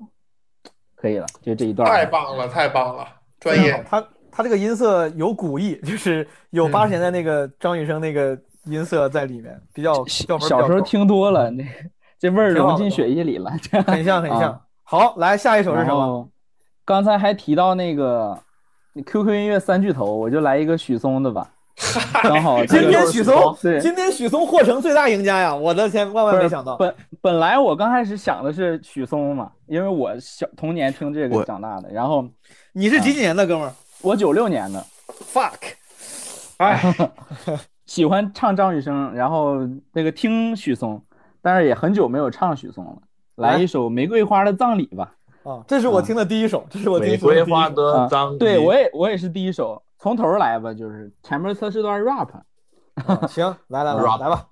[0.96, 1.88] 可以了，就这一段。
[1.88, 3.06] 太棒了，太棒了，
[3.44, 3.84] 专业。
[3.88, 11.64] 他他这个音色有古意，就是有八十年代那个张雨生那个音色在里面，比较比较小时候听多了，那
[12.18, 13.50] 这味儿融进血液里了，
[13.86, 14.60] 很像很 像啊。
[14.82, 16.28] 好，来下一首是什么？
[16.84, 18.38] 刚才还提到那个
[19.06, 21.53] QQ 音乐三巨头，我就来一个许嵩的吧，
[22.22, 25.54] 刚好今天许嵩，对，今天许嵩获成最大赢家呀！
[25.54, 26.76] 我的天，万万没想到。
[26.76, 31.90] 本本来我刚开始想的是许嵩嘛，因为我小童年听这个长大的。
[31.90, 32.24] 然后
[32.72, 33.72] 你是几几年的哥们儿？
[34.02, 34.84] 我九六年的。
[35.32, 35.74] Fuck，
[36.58, 36.80] 哎，
[37.86, 39.56] 喜欢唱张雨生，然后
[39.92, 41.02] 那个听许嵩，
[41.42, 42.96] 但是也很久没有唱许嵩了。
[43.36, 45.14] 来一首《玫瑰花的葬礼》吧。
[45.42, 47.82] 啊，这是我听的第一首，这是我听玫说的瑰花第一首。
[47.82, 48.38] 的葬礼。
[48.38, 52.28] 对我也我也是第一首，从头来吧，就是前面测试段 rap。
[53.26, 54.48] 行，来来来 Rap 来吧。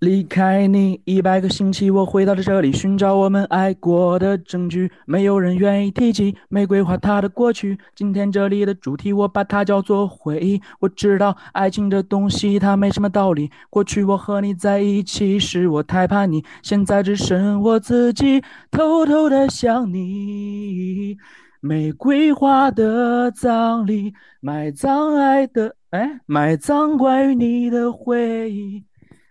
[0.00, 4.90] 离开你一百个星期，我回到了这里，寻找我们爱过的证据。
[5.06, 7.78] 没有人愿意提起玫瑰花它的过去。
[7.94, 10.60] 今天这里的主题，我把它叫做回忆。
[10.80, 13.52] 我知道爱情这东西它没什么道理。
[13.70, 21.16] 过去我和你在一起时，我太叛逆，现在只剩我自己，偷偷的想你。
[21.60, 28.84] 玫瑰花的葬礼，埋葬爱的，哎，埋葬关于你的回忆。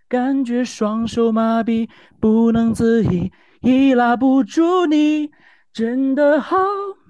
[0.10, 5.32] 感觉双手麻痹，不能自已，已拉不住你，
[5.74, 6.58] 真的好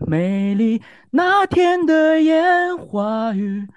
[0.08, 0.82] 美丽。
[1.12, 3.68] 那天的烟花雨，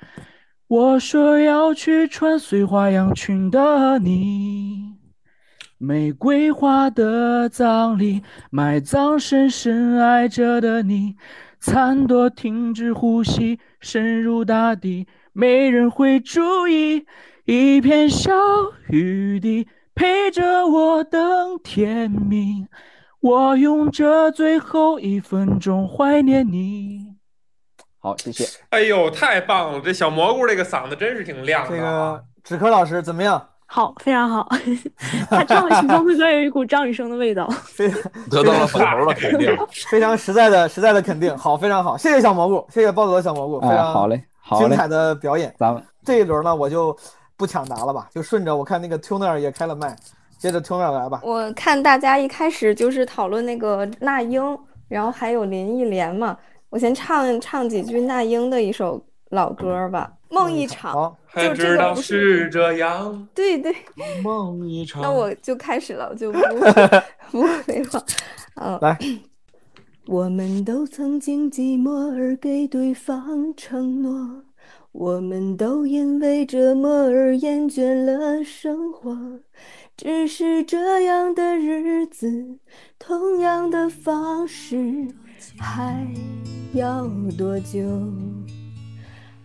[0.68, 4.99] 我说要去穿碎花洋裙的你。
[5.82, 11.16] 玫瑰花的葬礼，埋葬深深爱着的你。
[11.58, 17.06] 残朵停止呼吸，深入大地，没人会注意。
[17.46, 18.30] 一片小
[18.90, 22.68] 雨滴陪着我等天明，
[23.20, 27.16] 我用这最后一分钟怀念你。
[27.98, 28.46] 好，谢谢。
[28.68, 29.80] 哎呦，太棒了！
[29.80, 31.70] 这小蘑菇这个嗓子真是挺亮的。
[31.74, 33.48] 这个纸科老师怎么样？
[33.72, 34.48] 好，非常好。
[35.30, 37.46] 他唱的《许嵩会歌》有一股张雨生的味道。
[37.66, 37.88] 非
[38.28, 39.56] 得到了粉头的肯定。
[39.88, 45.54] 非常实在的实在的肯定，好，非常好，谢谢小蘑菇，谢谢暴走的小蘑菇，非哎，常好嘞，好嘞，精彩的表演。
[45.56, 46.96] 咱们这一轮呢，我就
[47.36, 49.94] 不抢答了吧，就顺着我看那个 Tuner 也开了麦，
[50.36, 51.20] 接着 Tuner 来吧。
[51.22, 56.36] 我看大家一开始就是讨论那个那英，然后还有林忆莲嘛，
[56.70, 60.94] 我先唱唱几句那英的一首老歌吧，《梦一场》。
[61.26, 63.28] 还就这知道个不是这样。
[63.34, 63.74] 对对，
[64.22, 65.00] 梦一场。
[65.00, 66.38] 那我就开始了，我就不
[67.30, 68.02] 不废话。
[68.56, 68.98] 嗯，来，
[70.06, 74.42] 我们都曾经寂寞而给对方承诺，
[74.90, 79.16] 我们都因为折磨而厌倦了生活。
[79.96, 82.58] 只是这样的日子，
[82.98, 85.06] 同样的方式，
[85.60, 86.04] 还
[86.72, 87.06] 要
[87.38, 87.78] 多久？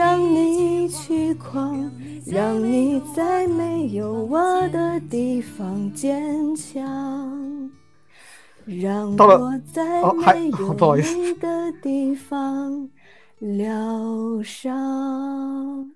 [0.00, 1.92] 让你去狂，
[2.26, 7.70] 让你在没有我的地方坚强，
[8.64, 12.88] 让我在哦还没有 不好意思你的地方
[13.40, 15.90] 疗伤。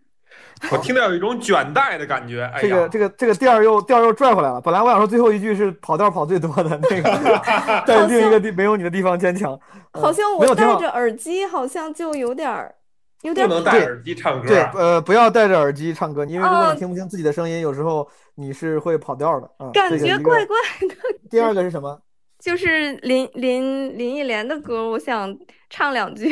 [0.70, 2.42] 我听到有一种卷带的感觉。
[2.54, 4.60] 哎，这个这个这个调儿又调儿又拽回来了。
[4.60, 7.40] 本来我想说最后一句是跑调跑最多的那个，
[7.88, 9.58] 在另一个地没有你的地方坚强。
[9.92, 12.74] 呃好像我戴着耳机，好像就有点儿，
[13.24, 14.48] 有点不能戴耳机唱歌。
[14.48, 19.70] 对，呃，不要戴着耳机唱歌，因为如果啊你听不清自己的声音，有时候你是会跑调的啊。
[19.72, 20.56] 感觉怪怪
[20.88, 20.94] 的。
[21.30, 21.98] 第二个是什么？
[22.38, 25.34] 就是林林林忆莲的歌，我想
[25.70, 26.30] 唱两句。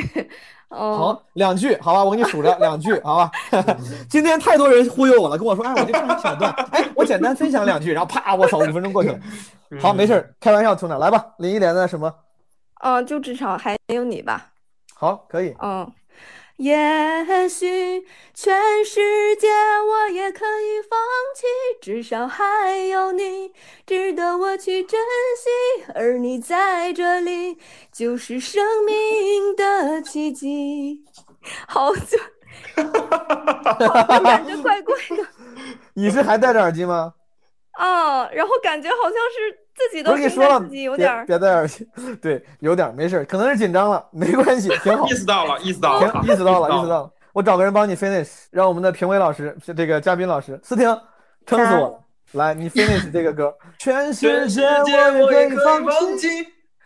[0.69, 3.31] 哦，好，两句，好吧，我给你数着两句，好吧。
[4.09, 9.19] 今天太多人忽悠我了，跟我说，哎，我就唱一小段，哎，我简单分享两句，然后啪，我操，五分钟过去了。
[9.81, 12.13] 好，没事儿，开玩笑，兄弟，来吧，林忆莲的什么？
[12.83, 14.51] 哦，就至少还有你吧。
[14.95, 15.55] 好，可以。
[15.61, 15.87] 嗯，
[16.63, 20.97] 也许全世界我也可以放
[21.35, 21.45] 弃，
[21.83, 23.53] 至少还有你
[23.85, 25.01] 值得我去珍
[25.37, 27.59] 惜，而你在这里
[27.91, 31.05] 就是生命的奇迹。
[31.67, 32.17] 好久，
[32.77, 35.27] 好像 感觉怪怪的
[35.95, 37.13] 你是还戴着耳机吗？
[37.73, 41.89] 啊，然后感觉好像是自己不都是跟你说了，有别点别戴耳机，
[42.21, 45.11] 对，有点没事儿，可能是紧张了，没关系，挺好意。
[45.11, 47.11] 识到了，意识到了，行，意识到了，意识到了。
[47.33, 50.87] 我找个人帮你 finish，让我们的评委老师，这个嘉宾老师思婷，
[51.47, 51.99] 撑死我了。
[52.33, 53.55] 来，你 finish 这个歌。
[53.79, 55.83] 全世界我也可以放
[56.19, 56.29] 弃，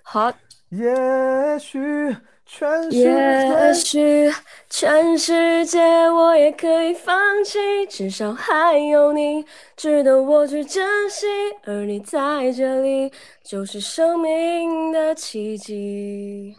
[0.03, 0.33] 好，
[0.71, 2.17] 也许
[2.47, 3.03] 全世界。
[3.03, 4.33] 也许
[4.71, 5.81] 全世界
[6.11, 7.59] 我也可以放弃，
[7.91, 9.45] 至少还有你
[9.77, 11.27] 值得我去珍惜，
[11.65, 13.13] 而你在这里
[13.45, 16.57] 就是生命的奇迹。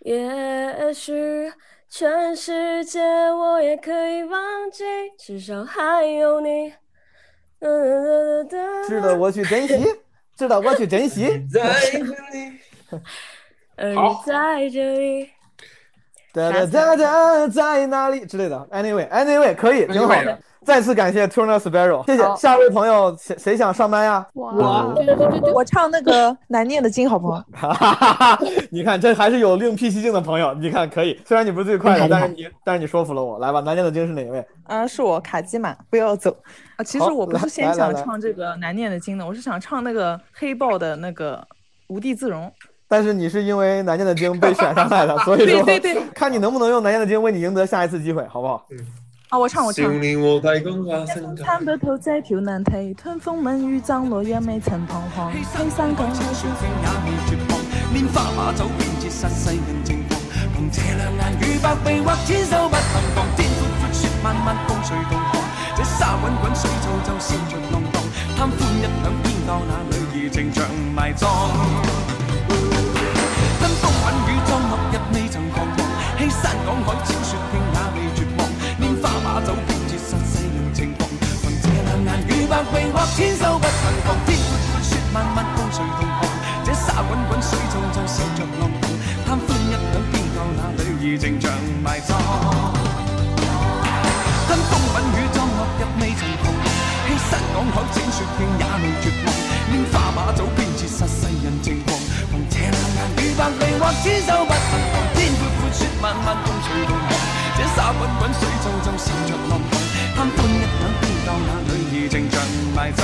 [0.00, 1.52] 也许
[1.88, 4.84] 全世界我也可以忘记，
[5.18, 6.72] 至少还有你。
[7.60, 8.46] 嗯
[8.86, 9.82] 值得我去珍惜，
[10.36, 11.30] 值得我去珍惜。
[13.76, 13.96] 而你
[14.26, 15.28] 在这里。
[16.32, 18.68] 哒哒哒哒，在哪里之类的。
[18.72, 20.36] Anyway，Anyway，可以，挺好的。
[20.64, 22.22] 再次感谢 Turner Sparrow，谢谢。
[22.36, 24.26] 下位朋友谁谁想上麦呀？
[24.32, 24.50] 我
[25.54, 27.44] 我唱那个 难念的经好不好？
[27.52, 28.38] 哈哈哈哈！
[28.70, 30.54] 你看，这还是有另辟蹊径的朋友。
[30.54, 31.20] 你看，可以。
[31.26, 33.38] 虽然你不是最快的，但是你但是你说服了我。
[33.38, 34.44] 来吧，难念的经是哪位？
[34.64, 36.34] 啊，是我卡基玛，不要走
[36.78, 36.82] 啊！
[36.82, 41.46] 其实我不是先想唱这个难念的经的，我是想唱那个黑豹的那个
[41.88, 42.50] 无地自容。
[42.88, 48.64] 但是你是因为难念的经被选上来的， 所以说对对对看你能不能用难念的经为你赢得下一次机会，好不好？
[49.30, 50.00] 啊，我唱我唱。
[50.00, 55.32] 令我提供下身探北頭這條難題，吞風吻雨爭落也未曾彷徨。
[55.32, 56.50] 青山更好也
[57.04, 57.58] 未絕望，
[57.94, 60.20] 拈花把酒便折實世人情狂。
[60.54, 65.42] 憑這兩眼與百臂或千手不能防，天闊闊雪漫漫風隨同航。
[65.76, 67.96] 這沙滾滾水皺皺笑着浪蕩，
[68.38, 70.64] 貪歡一兩偏教那女兒情長
[70.94, 72.13] 埋葬。
[82.54, 84.14] 百臂或千手不能防。
[84.26, 86.22] 天闊闊雪漫漫風隨同航，
[86.64, 88.86] 這沙滾滾水皺皺笑着浪蕩，
[89.26, 91.50] 貪歡一兩偏教那女兒情長
[91.82, 92.16] 埋葬。
[94.46, 96.62] 吞風吻雨裝落日未曾彷徨，
[97.02, 99.26] 欺山趕海踐雪徑也未絕望。
[99.74, 101.90] 拈花把酒便折實世人情況，
[102.30, 104.94] 憑這兩眼與百臂或千手不能防。
[105.18, 107.10] 天闊闊雪漫漫風隨同航，
[107.58, 109.74] 這沙滾滾水皺皺笑着浪蕩，
[110.14, 111.63] 貪歡一兩偏教那女兒
[112.14, 112.40] 情長
[112.76, 113.02] 埋葬。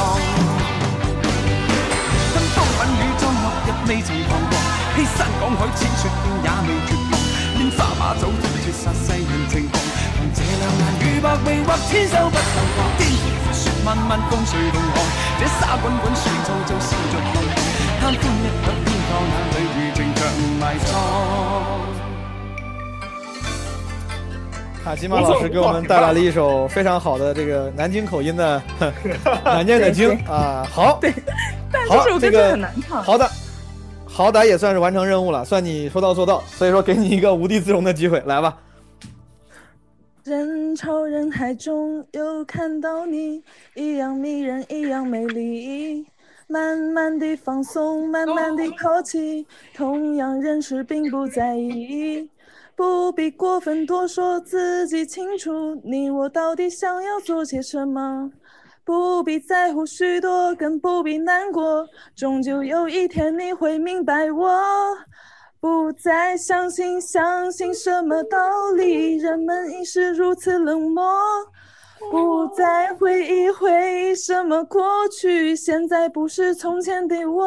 [2.31, 4.55] 吞風吻雨裝落日未曾彷徨，
[4.95, 7.19] 欺山赶海踐雪徑也未绝望。
[7.59, 9.75] 拈花把酒斷絕殺世人情況，
[10.15, 12.87] 憑這兩眼與百臂或千手不能防。
[12.99, 15.03] 天闊闊雪漫漫風隨同航，
[15.41, 20.23] 这沙滚滚水皺皺笑着浪蕩，貪歡一兩偏教那女兒情長
[20.61, 22.10] 埋葬。
[24.83, 28.63] 卡基玛老师给我们带来了一首非常好的这个南京口音的
[29.45, 31.13] 难念的经啊，好， 对
[31.71, 33.03] 但好这首歌真的这个很难唱。
[33.03, 33.29] 好的，
[34.07, 38.57] 好歹也算是完成任务了，算你说到做到，所以说给你一个无地自容的机会，来吧。
[40.25, 43.43] 人潮人海中又看到你，
[43.75, 46.07] 一样迷人，一样美丽。
[46.47, 52.29] 慢慢地放松，慢慢地抛弃，同样认识并不在意，
[52.81, 58.31] 不必过分多说，自己清楚，你我到底想要做些什么。
[58.87, 64.59] 不必在乎许多，更不必难过，终究有一天你会明白我。
[65.61, 68.39] 不再相信，相信什么道
[68.75, 69.19] 理？
[69.19, 71.05] 人们已是如此冷漠。
[72.11, 75.55] 不再回忆，回忆什么过去？
[75.55, 77.45] 现在不是从前的我。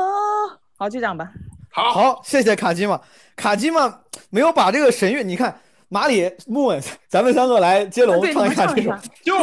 [0.78, 1.32] 好，就这样吧。
[1.72, 3.02] 好，好，谢谢卡基玛。
[3.36, 4.03] 卡基玛
[4.34, 5.56] 没有把这个神韵，你看
[5.90, 8.90] 马里木稳，咱们三个来接龙唱一下这首。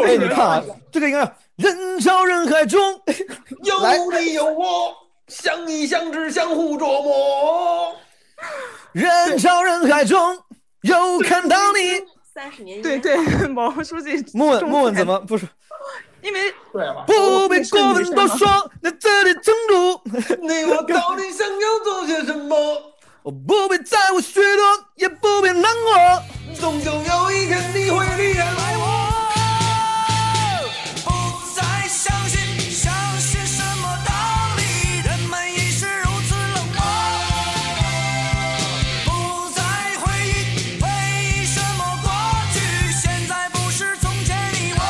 [0.03, 1.21] 哎，你看啊，这个应该
[1.55, 3.01] 人潮人海中，
[3.63, 4.93] 有你有我，
[5.29, 7.95] 相依相知，相互琢磨。
[8.91, 10.37] 人潮人海中
[10.83, 12.05] 又看到你。
[12.35, 13.17] 三十年对对，
[13.47, 14.25] 毛书记。
[14.35, 15.47] 木稳木稳怎么不是？
[16.21, 18.49] 因为对吧不必过分多说，
[18.83, 20.01] 在这里争路。
[20.43, 22.57] 你我到底想要做些什么？
[23.23, 24.65] 我不必在乎许多，
[24.97, 26.23] 也不必难过。
[26.59, 28.47] 终究有一天你会离开
[28.79, 28.87] 我。
[31.05, 31.11] 不
[31.55, 32.41] 再相信，
[32.71, 34.11] 相信什么道
[34.57, 34.63] 理？
[35.07, 36.81] 人们已是如此冷漠。
[39.05, 39.61] 不再
[40.01, 40.89] 回忆，回
[41.21, 42.11] 忆什么过
[42.55, 42.59] 去？
[43.03, 44.35] 现在不是从前
[44.73, 44.81] 的我。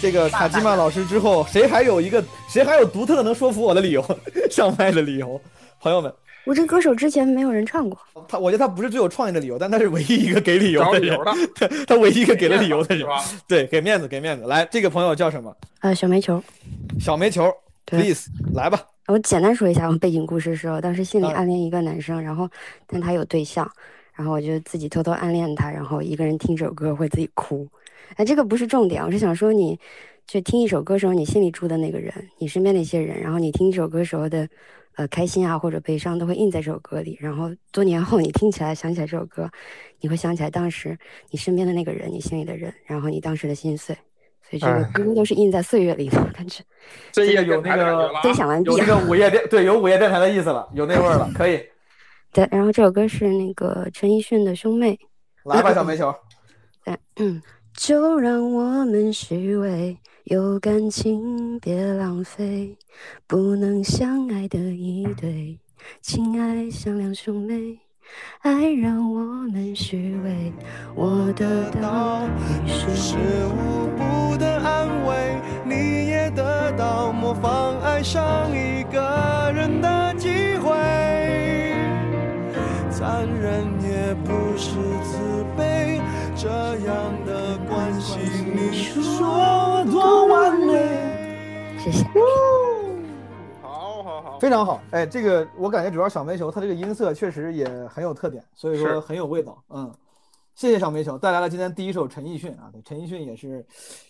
[0.00, 4.04] 这个卡基曼老师之后，谁还有一个谁还有独特的能说服我的理由？
[4.50, 5.40] 上麦的理由，
[5.84, 6.10] 朋友们，
[6.46, 13.06] 我这歌手之前没有人唱过，他我觉得他不是最有创意的理由，但他是唯一一个给理由的人找理由，他他唯一一个给了理由的人
[13.46, 14.46] 对，给面子给面子。
[14.46, 15.54] 来，这个朋友叫什么？
[15.80, 16.42] 呃，小煤球。
[16.98, 17.52] 小煤球
[17.84, 18.80] ，please 来吧。
[19.08, 22.48] 我简单说一下我背景故事是，我当时心里暗恋一个男生，然后
[22.86, 23.70] 但他有对象，
[24.14, 27.68] 然后我就自己偷偷暗恋他，然后一个人听这首歌会自己哭。
[28.16, 29.78] 哎，这个不是重点，我是想说你，
[30.26, 34.48] 就听一首歌时候你心里住的那个人，你身边那些人，然后你听一首歌时候的，
[34.96, 39.50] 呃，开心啊或者悲伤都会印在这首歌里，然后多年后你听起来想起来这首歌，
[40.00, 40.96] 你会想起来当时
[41.30, 43.96] 你身边的那个人，你心里的人，然后你当时的心碎。
[44.42, 46.62] 所以这个歌都是印在岁月里的感觉。
[47.10, 51.60] 这个有那个分享完毕有那个午夜电对有午夜电台的意思了，有那味儿了，可以
[52.30, 54.92] 对，然后这首歌是那个陈奕迅的《兄妹》。
[55.50, 56.14] 来吧，小煤球。
[56.84, 57.40] 对，嗯，
[57.74, 62.78] 就让我们虚伪，有感情别浪费，
[63.26, 65.58] 不能相爱的一对，
[66.00, 67.78] 情爱像两兄妹，
[68.40, 69.20] 爱让我
[69.52, 70.50] 们虚伪，
[70.94, 72.26] 我得到，
[72.64, 73.16] 你是是
[73.48, 80.72] 无补的安慰，你也得到模仿爱上一个人的机会。
[82.90, 84.70] 残忍也不是
[85.04, 86.00] 慈悲，
[86.34, 86.48] 这
[86.86, 87.12] 样，
[89.14, 91.78] 你说多完美？
[91.78, 92.04] 谢谢。
[93.62, 99.56] 好好好，非常好，哎，这个我感觉主要小煤球它这个音色确实也很有特点，所以说很有味道。
[99.70, 99.88] 嗯，
[100.54, 103.66] 谢谢小煤球带来了今天第一首陈奕迅啊，对，陈奕迅也是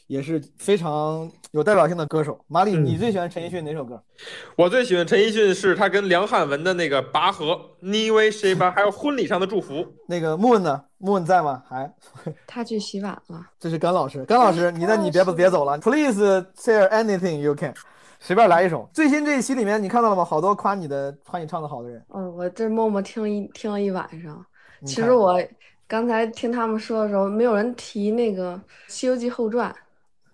[0.07, 2.39] 也是非常有代表性的歌手。
[2.49, 4.03] 马里，你最喜欢陈奕迅哪首歌？
[4.55, 9.87] 我最喜欢陈奕迅是他跟梁汉文的那个《拔河》，你为谁吧，还有婚礼上的祝福。
[10.07, 11.63] 那个 moon 呢？？moon 在吗？
[11.67, 11.91] 还？
[12.47, 13.41] 他去洗碗了。
[13.59, 17.73] 这是甘老师，甘老师，你那你别别走了，Please share anything you can，
[18.21, 18.87] 随便来一首。
[18.93, 20.23] 最新这一期里面你看到了吗？
[20.23, 22.05] 好多夸你的夸你唱的好的人。
[22.15, 24.45] 嗯，我这默默听了一听了一晚上。
[24.85, 25.41] 其实我
[25.87, 28.55] 刚才听他们说的时候，没有人提那个
[28.89, 29.71] 《西游记后传》，《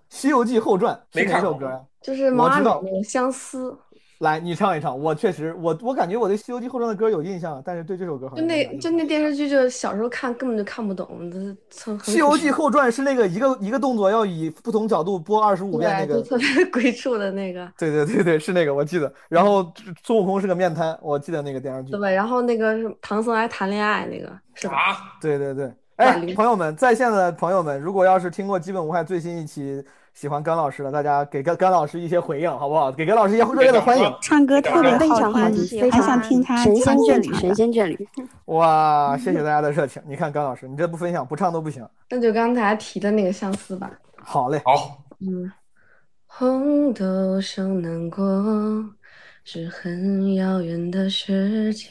[0.09, 1.81] 西游记后传》是哪没看过首歌呀？
[2.01, 3.71] 就是毛阿敏我知道那个《相思》。
[4.21, 4.99] 来，你唱一唱。
[4.99, 11.09] 我确实，我我感觉我对《西游记后传》的歌有印象，但是对这首歌好就像就那就那电视剧，就小时候看根本就看不懂，
[12.03, 16.21] 西游记后传》是那个一个一个动作要以不同角度播二十五遍那，个。
[16.21, 19.11] 特别 鬼畜的那个，对对对对，是那个，我记得。
[19.31, 19.73] 然后
[20.05, 21.93] 孙悟空是个面瘫，我记得那个电视剧。
[21.93, 22.11] 对吧？
[22.11, 25.17] 然后那个是唐僧还谈恋爱那个，是吧？
[25.19, 29.83] 对对对，哎朋友们，在线的朋友们，如果要是听过《基本无害》最新一期，
[30.21, 32.93] 喜欢甘老师的，大家给甘甘老师一些回应，好不好？
[32.93, 34.15] 给甘老师一些热烈的欢迎。
[34.21, 38.09] 唱歌特别非好听常好听，非还常想听他神仙眷侣，神仙眷侣。
[38.45, 40.03] 哇，谢谢大家的热情。
[40.07, 41.89] 你看甘老师，你这不分享不唱都不行。
[42.11, 43.91] 那就刚才提的那个相思吧。
[44.19, 45.51] 好嘞，好，嗯，
[46.27, 48.21] 红豆生南国
[49.45, 51.91] 是很遥远的事情，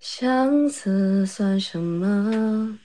[0.00, 2.78] 相思算什么？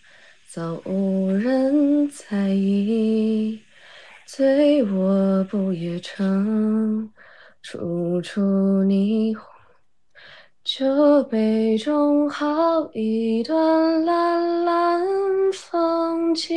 [0.52, 3.62] 早无人在意。
[4.36, 7.08] 醉卧不夜城，
[7.62, 8.42] 处处
[8.84, 9.46] 霓虹。
[10.64, 15.06] 酒杯中好一段蓝蓝
[15.54, 16.52] 风景。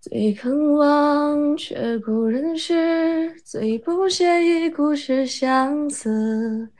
[0.00, 6.70] 最肯忘却古人诗，最不屑一顾是相思。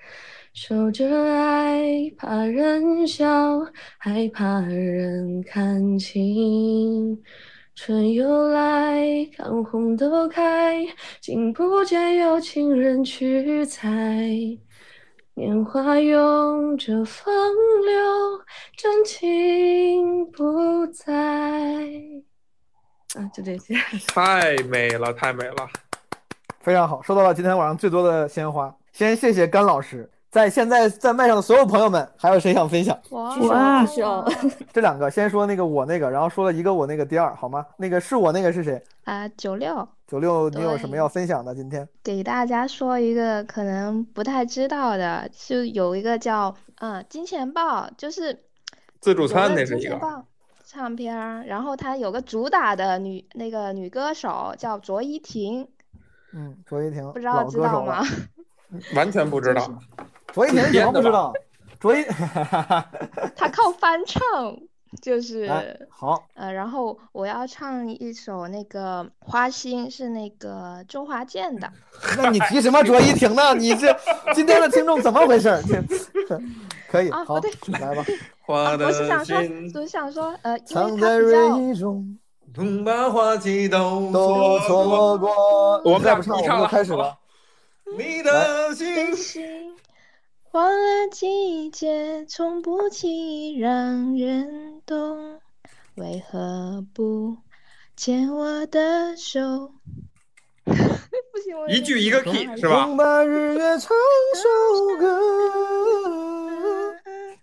[0.55, 3.27] 守着爱，怕人笑，
[3.99, 7.21] 还怕人看清。
[7.77, 9.07] 春又来，
[9.37, 10.83] 看红豆开，
[11.21, 13.87] 竟不见有情人去采。
[15.35, 17.31] 年华拥着风
[17.85, 18.41] 流，
[18.79, 21.13] 真情不在。
[23.15, 23.75] 啊，就这些。
[24.09, 25.69] 太美了，太美了。
[26.61, 28.75] 非常好，收到了今天晚上最多的鲜花。
[28.91, 32.95] 先谢谢甘老师，在现在在麦上的所有朋友们，还有谁想分享？
[33.09, 34.23] 哇举手
[34.71, 37.65] 这两个，先说那个我那个，然后说了一个我那个第二，好吗？
[37.79, 38.83] 那个是我那个是谁？
[39.05, 41.55] 啊，九六九六，你有什么要分享的？
[41.55, 48.39] 今天给大家说一个可能不太知道的，就有一个叫嗯金钱豹，就是
[49.01, 50.23] 自助餐那是一个，金钱豹
[50.67, 55.67] 唱片儿，然后它有个主打的女那个女歌手叫卓依婷，
[56.35, 58.05] 嗯，卓依婷，不知道知道吗？
[58.95, 59.67] 完全不知道。
[60.37, 61.33] 卓依婷怎么不知道？
[61.81, 62.05] 卓依，
[63.35, 64.21] 她 靠翻唱，
[65.01, 71.73] 就 是哎好，呃，然后我要唱一首那个《花心》，是那个周华健的。
[72.19, 73.55] 那你提什么卓依婷呢？
[73.55, 73.97] 你这
[74.35, 75.63] 今天的听众怎么回事儿？
[76.91, 78.05] 可以，好啊不对，来吧。
[78.43, 82.19] 花我是想说，心我是想说，呃，因藏为它比在回较忆中，
[82.55, 85.81] 总把花期都都错过。
[85.83, 87.17] 我们再不唱，我们就开始了。
[87.97, 88.75] 你的
[89.15, 89.73] 心，
[90.57, 95.39] 换了季节，从不轻易让人懂。
[95.97, 97.37] 为何不
[97.95, 99.41] 牵我的手？
[100.65, 102.89] 不行，我一句一个 key 是吧？
[102.97, 103.95] 把日月唱
[104.35, 105.21] 首歌。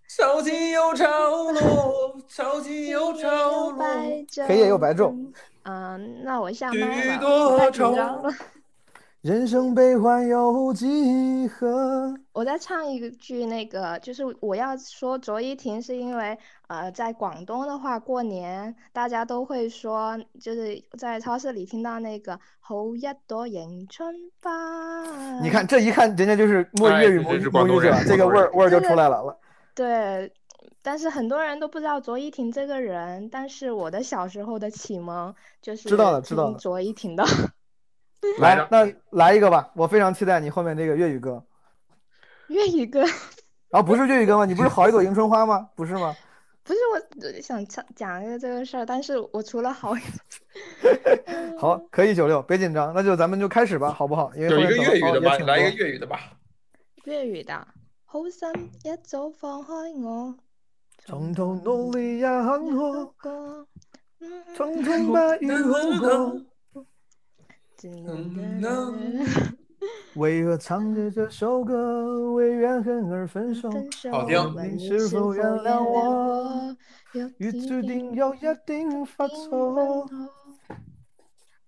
[0.09, 3.85] 潮起又潮落，潮起又潮落。
[4.47, 5.13] 黑夜又白昼，
[5.65, 8.33] 嗯，那我下麦了，太紧张了。
[9.23, 12.13] 人生悲欢有几何？
[12.33, 25.01] 我再唱一句，那个就是我要说卓依婷，是因为呃，在广东的话，过年大家都会说，就是在超市里听到那个“好一朵迎春花”。
[25.41, 29.39] 你看，这一看，人家就是摸哎粤语母这真是母语者广东人，这个味儿味儿就出来了了。
[29.73, 30.33] 对，
[30.81, 37.23] 但是很多人都不知道卓依婷这个人，但是我的小时候的启蒙就是知道了知道了卓依婷的。
[38.39, 41.43] 来，那来一个吧，我非常期待你后面这个粤语歌。
[42.47, 43.03] 粤语歌
[43.71, 44.45] 啊，不是粤语歌吗？
[44.45, 45.69] 你不是好一朵迎春花吗？
[45.75, 46.15] 不是吗？
[46.63, 49.93] 不是我想讲讲一个这个事儿，但是我除了好
[51.59, 54.31] 好，可以九六，别紧张，那就咱们就开始吧，好不好？
[54.35, 56.19] 因为有一个粤语的吧，来一个粤语的吧。
[57.03, 57.67] 粤语的，
[58.05, 58.49] 好心
[58.83, 60.33] 一早放开我，
[61.05, 63.67] 從頭努力也很好，個
[64.55, 66.41] 匆匆把雨好過。
[70.15, 73.69] 为何唱着这首歌，为怨恨而分手？
[74.11, 76.75] 好听你是否原谅我？
[77.37, 80.07] 雨注定有一定發錯，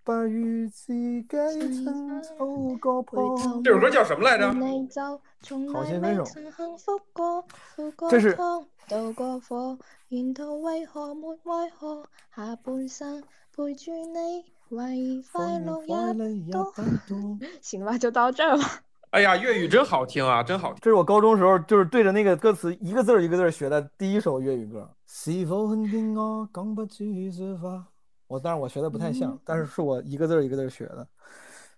[0.04, 3.36] 把與自己親手割破。
[3.64, 4.54] 这首歌叫什么来着？
[4.54, 7.46] 你就從來好心分手未曾幸福過，
[7.76, 9.78] 渡過這是湯，渡過火，
[10.10, 12.06] 沿途為何沒為何？
[12.36, 13.24] 下半生
[13.56, 14.46] 陪住你，
[17.62, 18.64] 行吧，就到这儿吧。
[19.12, 20.80] 哎呀，粤语真好听啊， 真好听。
[20.82, 24.90] 这是我高中时候就是对着那个歌词一个字儿一个字儿学的第一首粤语歌。
[25.08, 27.86] 是否肯定我讲不出這話？
[28.28, 31.08] 我當然我学的不太像，但是是我一个字儿一个字儿学的。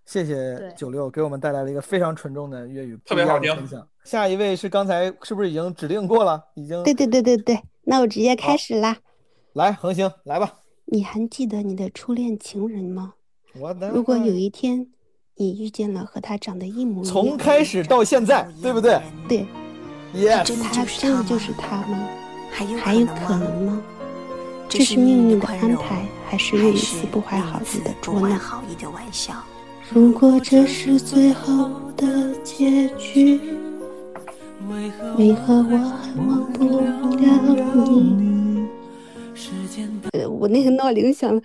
[0.07, 3.85] 謝謝對九六给我们带来了一个非常纯正的粤语，特别好聽不一樣的分享。
[4.05, 6.41] 下一位是刚才是不是已经指定过了？
[6.55, 8.95] 已经对对对对对，那我直接开始啦。
[9.51, 10.53] 来恒星来吧。
[10.89, 13.13] 你还记得你的初恋情人吗？
[13.91, 14.88] 如果有一天
[15.35, 19.01] 你遇见了和他长得一模一样的人，從開始到现在，对不对？
[19.27, 19.45] 对
[20.15, 22.07] ，Yes，他真的就是他吗？
[22.51, 23.81] 还有可能吗？
[24.69, 28.38] 这是命运的安排，还是另一次不怀好意的捉弄？
[29.91, 33.39] 如果这是最后的结局，
[35.17, 37.25] 为何我还忘不了
[37.89, 38.46] 你？
[40.18, 41.41] 呃，我那个闹铃响了，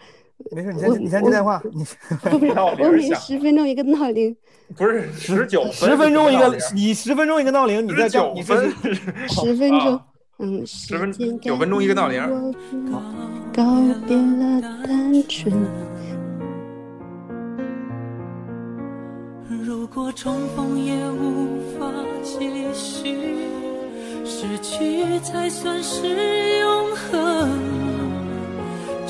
[0.51, 4.35] 没事，你先你先接电话， 你不是，我每十分钟一个闹铃。
[4.75, 8.73] 不是十九十分钟一个，你十分钟一个闹铃，你在九你分
[9.29, 10.01] 十分钟，
[10.39, 12.23] 嗯，十分九分钟一个闹铃。
[13.53, 13.63] 告
[14.07, 15.53] 别了单纯。
[19.65, 21.93] 如果重逢也无法
[22.23, 23.15] 继续，
[24.25, 26.09] 失去才算是
[26.61, 27.82] 永恆。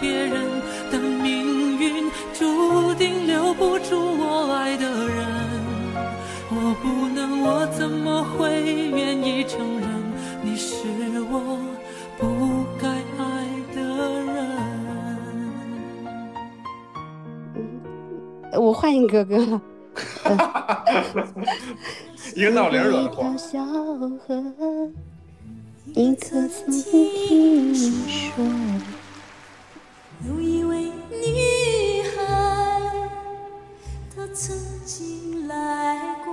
[0.00, 0.46] 别人？
[0.88, 5.26] 的命运注定留不住我爱的人。
[6.48, 9.88] 我不能，我怎么会愿意承认
[10.42, 10.76] 你是
[11.28, 11.58] 我
[12.16, 12.86] 不该
[13.18, 13.24] 爱
[13.74, 13.80] 的
[18.52, 18.62] 人？
[18.62, 19.60] 我换一个歌了。
[22.36, 23.36] 一个闹铃一祸条。
[23.36, 24.08] 小河，
[25.94, 28.44] 你可曾听说？
[30.24, 33.10] 有一位女孩，
[34.14, 36.32] 她曾经来过，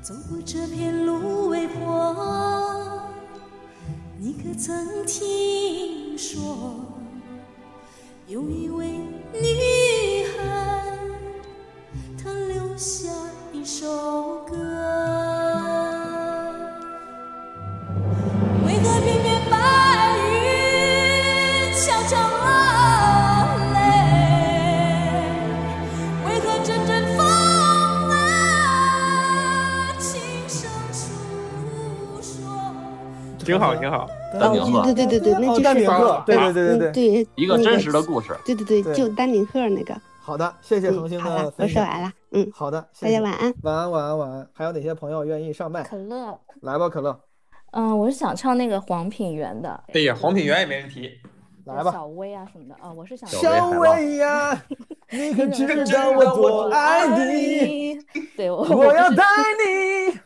[0.00, 3.02] 走过这片芦苇坡，
[4.18, 6.74] 你可曾听说？
[8.26, 8.88] 有一位
[9.32, 10.96] 女孩，
[12.22, 13.10] 她留下
[13.52, 14.67] 一首歌。
[21.88, 22.44] 云悄悄落
[23.72, 23.78] 泪？
[26.26, 27.24] 为何阵阵风
[28.10, 28.12] 啊
[29.98, 31.08] 轻声诉
[32.20, 32.44] 说？
[33.38, 34.06] 挺好，挺好。
[34.38, 38.36] 丹顶鹤对对对对，那就是哦丹顶鹤对对对对嗯对，一个真实的故事。
[38.44, 39.98] 对对对，就丹顶鹤那个。
[40.20, 41.82] 好的，谢谢恒星的分享。
[41.82, 42.12] 说完了。
[42.32, 43.54] 嗯，好的，谢谢大家晚安。
[43.62, 44.46] 晚安，晚安，晚安。
[44.52, 45.82] 还有哪些朋友愿意上麦？
[45.84, 47.18] 可乐，来吧，可乐，
[47.70, 51.10] 嗯，我是想唱那个黄品源的，对呀，黄品源也没人提。
[51.74, 51.92] 来吧。
[51.92, 54.60] 小薇啊什么的啊，我是想小薇呀，
[55.10, 57.98] 你可知道我多爱你？
[58.36, 59.24] 对我我要带
[59.58, 60.18] 你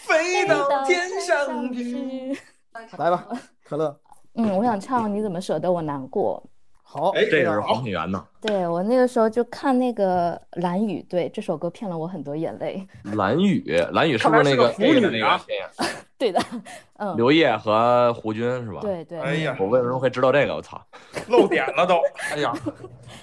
[0.00, 2.38] 飞到天上去。
[2.96, 3.26] 来吧，
[3.64, 3.98] 可乐。
[4.34, 6.42] 嗯，我想唱《你怎么舍得我难过
[6.92, 8.26] 好，哎，这是黄品源呢。》。
[8.44, 12.84] 对我那个时候就看那个蓝雨，对这首歌骗了我很多眼泪。
[13.14, 13.62] 蓝雨，
[13.92, 15.40] 蓝雨是不是那个腐 A 的那女啊
[15.78, 15.84] 个？
[16.18, 16.42] 对的，
[16.98, 18.80] 嗯，刘烨和胡军是吧？
[18.82, 19.20] 对对。
[19.20, 20.56] 哎呀，我为什么会知道这个？
[20.56, 20.84] 我操！
[21.30, 21.94] 漏点了都。
[22.32, 22.52] 哎呀，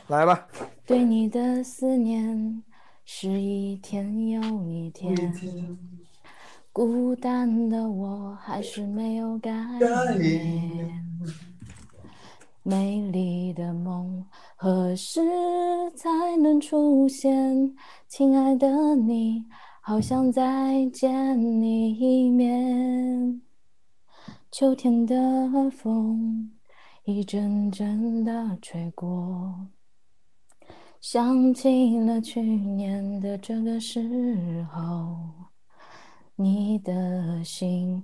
[0.07, 0.47] 来吧。
[0.86, 2.63] 对你的思念
[3.03, 5.13] 是一天又一天，
[6.72, 9.51] 孤单的我还是没有改
[10.18, 11.03] 变。
[12.70, 14.26] 美丽的梦
[14.57, 15.22] 何时
[15.95, 17.74] 才能出现？
[18.09, 19.45] 亲爱的你，
[19.82, 23.41] 好想再见你一面。
[24.51, 25.15] 秋天的
[25.72, 26.51] 风
[27.05, 29.70] 一阵阵的吹过。
[30.99, 35.15] 想起了去年的这个时候，
[36.36, 38.03] 你的心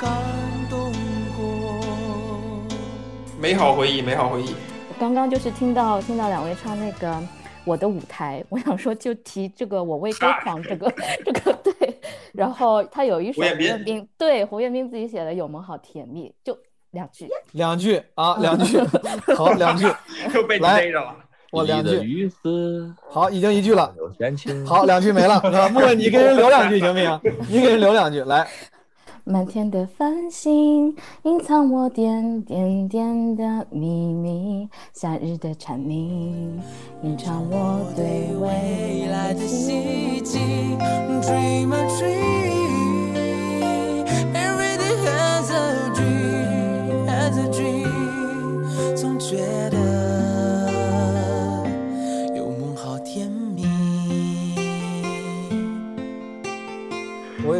[0.00, 0.10] 感
[0.70, 0.90] 动
[1.36, 1.80] 过。
[3.38, 4.54] 美好回忆，美好回忆。
[4.98, 7.16] 刚刚就是听到听到两位唱那个
[7.64, 10.92] 我的舞台，我想说就提这个我为歌狂这个
[11.24, 12.00] 这个对，
[12.32, 16.56] 然后他有一首胡彦斌对胡彦斌自己写的《有梦好甜蜜》，就
[16.92, 17.28] 两句。
[17.52, 18.78] 两句啊，两句，
[19.36, 19.86] 好，两句，
[20.34, 21.14] 又被逮着了。
[21.52, 21.98] 我两句，
[23.10, 23.92] 好，已经一句了。
[24.66, 25.34] 好，两句没了。
[25.38, 27.20] 啊木问你给人留两句行不行？
[27.48, 28.46] 你给人留两句，来，
[29.30, 36.60] 满天的繁星隐藏我点点点的秘密，夏日的蝉鸣
[37.02, 40.40] 吟唱我对未来的希冀。
[41.22, 42.59] Dream a dream,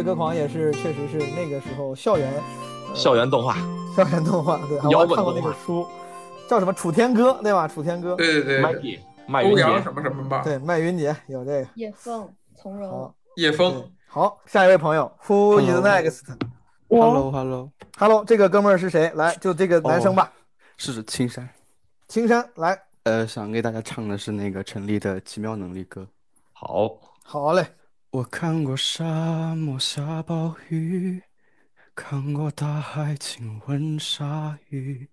[0.03, 2.33] 歌狂也是，确实是那个时候校园
[2.93, 3.55] 校园动画，
[3.95, 5.87] 校园动画，对， 我摇滚还看过那动画本书，
[6.49, 7.67] 叫什么《楚天歌》，对吧？
[7.67, 10.41] 楚天歌，对对对麦地麦云杰欧阳什么什么吧？
[10.43, 11.67] 对，麦云杰有这个。
[11.75, 19.11] 叶枫从容好，叶枫，好，下一位朋友，Who is Hello next？Hello Hello Hello，这个哥们儿是谁？
[19.15, 20.31] 来，就这个男生吧，
[20.77, 21.47] 是青山。
[22.07, 26.01] 青山，来，呃，想给大家唱的是那个陈粒的《奇妙能力歌》。
[26.51, 27.65] 好，好嘞。
[28.11, 31.23] 我看过沙漠下暴雨，
[31.95, 35.07] 看过大海亲吻鲨鱼，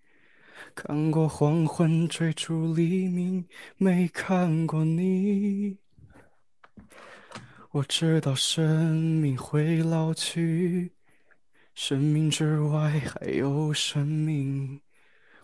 [0.74, 3.46] 看过黄昏追逐黎明，
[3.76, 5.78] 没看过你。
[7.70, 10.90] 我知道生命会老去，
[11.76, 14.80] 生命之外还有生命。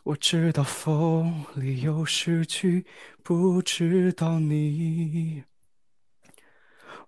[0.02, 2.84] 我知道风里有诗句，
[3.22, 5.44] 不知道你。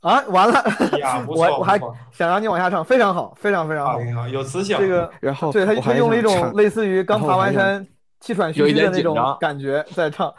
[0.00, 0.62] 啊，完了
[0.98, 1.78] 呀， 不错我我还
[2.12, 4.78] 想让你往下唱，非常好，非常非常好好，有磁性。
[4.78, 7.84] 这个， 然后对他他用了一种类似于刚爬完山
[8.20, 10.32] 气喘吁吁的那种感觉在唱，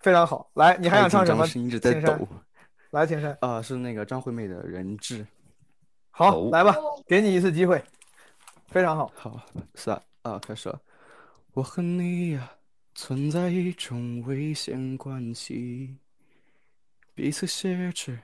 [0.00, 0.50] 非常好。
[0.54, 1.46] 来，你还想唱什么？
[1.46, 2.16] 声音一直在抖。
[2.90, 5.18] 来，青山，啊，是那个张惠妹的《人质》。
[6.10, 6.74] 好，来吧，
[7.06, 7.82] 给你一次机会，
[8.68, 9.10] 非常好。
[9.16, 9.40] 好，
[9.74, 10.80] 三啊，啊，开始了。
[11.52, 12.50] 我和你呀，
[12.94, 15.96] 存在一种危险关系，
[17.14, 18.18] 彼此挟持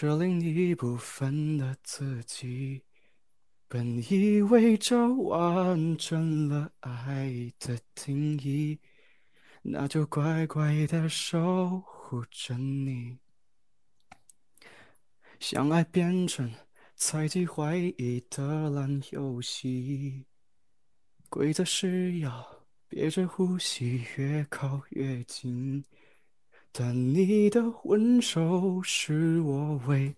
[0.00, 2.80] 这另一部分的自己。
[3.66, 8.78] 本以为这完整了爱的定义，
[9.60, 13.18] 那就乖乖的守护着你。
[15.40, 16.48] 相爱变成
[16.94, 20.24] 猜忌怀疑的烂游戏，
[21.28, 25.84] 规则是要憋着呼吸，越靠越近。
[26.70, 30.14] 但你的温柔是我唯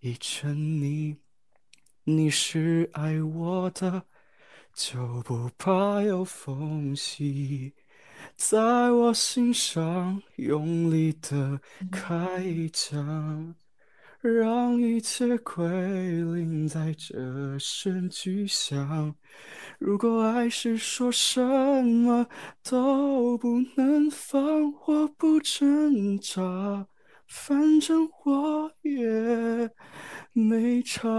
[0.00, 1.16] 一沉溺，
[2.04, 4.04] 你是爱我的，
[4.74, 7.72] 就不怕有缝隙，
[8.36, 13.54] 在我心上用力的开一枪。
[14.22, 19.14] 让一切归零，在这声巨响。
[19.80, 21.40] 如果爱是说什
[21.84, 22.24] 么
[22.62, 26.86] 都不能放，我不挣扎，
[27.26, 29.68] 反正我也
[30.32, 31.10] 没差。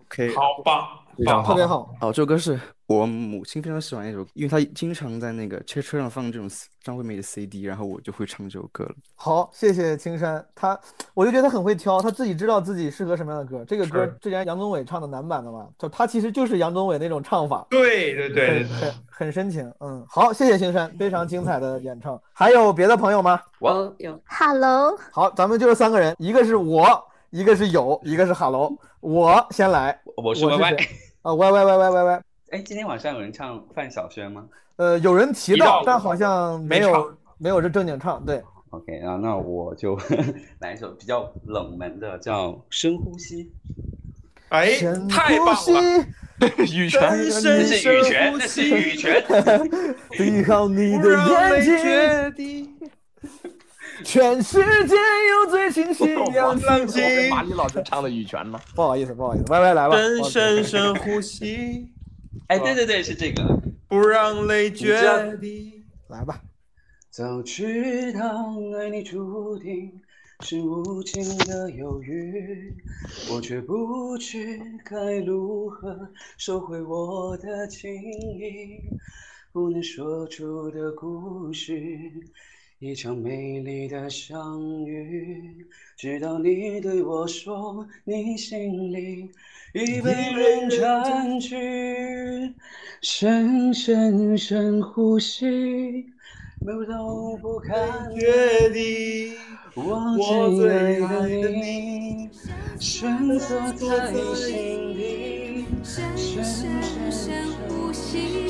[0.00, 1.94] OK，好棒，非常特别好。
[2.00, 6.48] 哦，这首歌是我母亲非常喜欢的一首，因为她经常在那个车车上放这种
[6.82, 8.94] 张惠妹的 CD，然后我就会唱这首歌了。
[9.14, 10.78] 好，谢谢青山，他
[11.14, 13.64] 我就觉得他很会挑，他自己知道自己适合什么样的歌。
[13.64, 19.72] 这个歌之前杨宗纬唱的男版的嘛，就他其实就是杨宗纬那种唱法，对对对对很很很深情。
[19.80, 22.20] 嗯，好，谢谢青山，非常精彩的演唱。
[22.32, 23.40] 还有别的朋友吗？
[23.60, 24.18] 我有。
[24.26, 26.84] Hello，好，咱们就是三个人，一个是我，
[27.30, 28.76] 一个是有，一个是哈喽。
[29.02, 30.88] 我先来，我是 Y Y 谁
[31.22, 32.22] 啊，Y Y Y Y Y Y。
[32.50, 34.44] 哎，今天晚上有人唱范晓萱吗
[34.76, 38.24] 呃，有人提提到到，但好像没有没没有这正经唱。
[38.24, 38.40] 对
[38.70, 39.98] ，？OK，然后那我就
[40.60, 43.44] 来一首比较冷门的，叫《深呼吸》。
[44.50, 46.06] 哎，深太棒呼吸了！
[46.72, 49.24] 羽泉，深是羽泉，深呼那是吸羽泉。
[50.12, 51.10] 闭 好你的
[51.58, 52.68] 眼睛，
[54.02, 56.66] 全世界有最清晰氧气。
[56.66, 58.60] 冷静跟马丽老师唱的《羽泉》呢？
[58.74, 59.96] 不好意思，不好意思，Y Y 来吧。
[59.96, 61.88] 深深深呼吸，
[62.48, 63.42] 哎，对对对，是这个。
[63.88, 65.84] 不让泪决堤。
[66.08, 66.40] 来吧。
[67.10, 68.20] 早知道
[68.78, 70.00] 爱你注定
[70.40, 72.74] 是无尽的忧郁，
[73.30, 78.80] 我却不知该如何收回我的情意。
[79.52, 81.74] 不能说出的故事，
[82.84, 85.64] 一场美丽的相遇。
[85.96, 89.30] 直到你对我说，你心里
[89.72, 92.52] 已被人占据。
[93.00, 96.06] 深深深呼吸，
[96.58, 99.34] 不都不看决堤，
[99.76, 102.28] 我最爱的你，
[102.80, 108.41] 深锁在心底，深深深呼吸，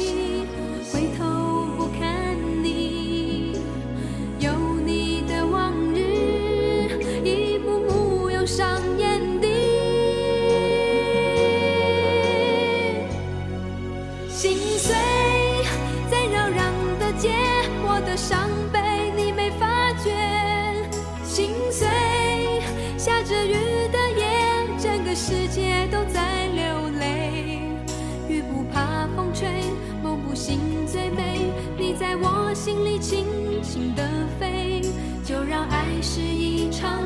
[8.54, 9.48] 上眼底。
[14.28, 14.94] 心碎
[16.10, 16.60] 在扰攘
[16.98, 17.30] 的街，
[17.82, 20.12] 我的伤悲你没发觉。
[21.24, 21.88] 心碎，
[22.98, 23.54] 下着雨
[23.90, 24.26] 的夜，
[24.78, 27.62] 整个世界都在流泪。
[28.28, 29.48] 雨不怕风吹，
[30.02, 31.40] 梦不醒最美。
[31.78, 33.24] 你在我心里轻
[33.62, 34.06] 轻地
[34.38, 34.82] 飞，
[35.24, 37.00] 就让爱是一场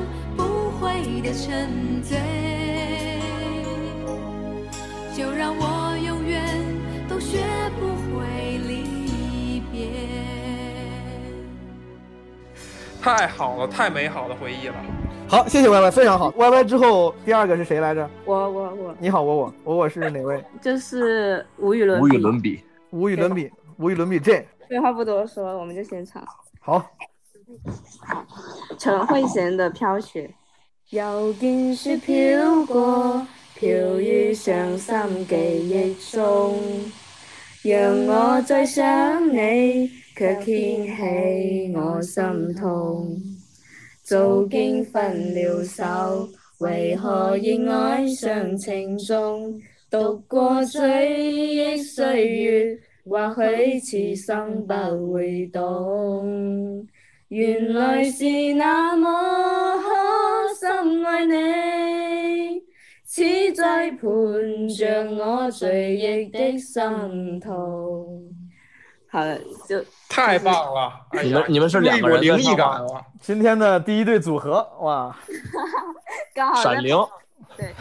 [0.78, 2.18] 会的沉醉。
[5.16, 6.44] 就让我永远
[7.08, 7.38] 都学
[7.80, 9.88] 不会离别。
[13.00, 14.74] 太好了太美好的回忆了。
[15.28, 16.28] 好谢谢歪歪非常好。
[16.36, 18.08] 歪歪之后第二个是谁来着？
[18.26, 18.94] 我我我。
[18.98, 20.44] 你好我我我我是哪位？
[20.60, 22.06] 就是无与伦比。
[22.06, 22.62] 无与伦比。
[22.90, 26.22] 无与伦比无与伦比这废话不多说我们就先唱。
[26.60, 26.84] 好。
[28.78, 30.30] 陈慧娴的飘雪。
[30.90, 33.26] 又见雪飘过，
[33.58, 36.60] 飘於傷心記憶中，
[37.64, 43.20] 讓我再想你，卻掀起我心痛。
[44.04, 46.28] 早經分了手，
[46.58, 49.60] 為何仍愛上情重？
[49.90, 50.80] 讀過追
[51.76, 56.86] 憶歲月，或許此生不會懂。
[57.28, 59.08] 原來是那麼
[59.82, 59.95] 可
[60.76, 62.62] 深愛你，
[63.02, 63.24] 似
[63.54, 67.50] 在盤着我追憶的心痛。
[69.10, 70.92] 好了，就太棒了！
[71.12, 73.02] 哎你们你们是两个人有在唱灵异感了。
[73.22, 75.16] 今天的第一对组合，哇，
[76.36, 76.94] 刚好闪灵，
[77.56, 77.72] 对，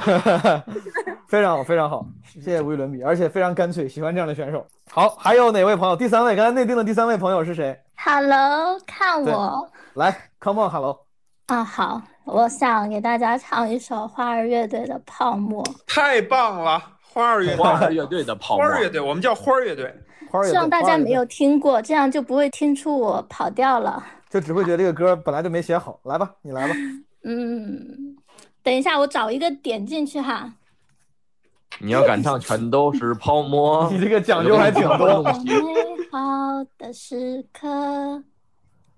[1.28, 4.66] 非常好，非常好，谢谢无与伦比，而且非常干脆，喜欢这样的选手。
[4.90, 5.98] 好，还有哪位朋友？
[5.98, 11.05] 第三位，刚才内定的第三位朋友是谁？Hello，看我来，Come on，Hello。
[11.48, 15.64] 啊，好，我想给大家唱一首花儿乐队的《泡沫》。
[15.86, 16.82] 太棒了！
[17.02, 19.94] 花儿乐队，花儿乐队的泡沫花儿乐队，我们叫花儿乐队。
[20.32, 24.04] 花希望大家没有听过，这样就不会听出我跑调了。
[24.30, 26.00] 就只会觉得这个歌本来就没写好。
[26.04, 26.74] 来吧，你来吧。
[27.24, 28.18] 嗯，
[28.64, 30.52] 等一下，我找一个点进去哈。
[31.80, 33.88] 你要敢唱，全都是泡沫。
[33.94, 35.22] 你这个讲究还挺多。
[35.46, 35.54] 美
[36.12, 36.20] 好
[36.78, 38.24] 的时刻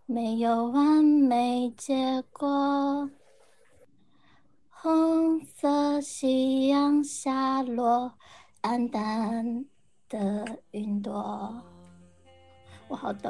[0.09, 3.09] 没有完美结果，
[4.69, 8.13] 红色夕阳下落，
[8.61, 9.65] 暗淡
[10.07, 11.61] 的云朵。
[12.87, 13.29] 我好抖。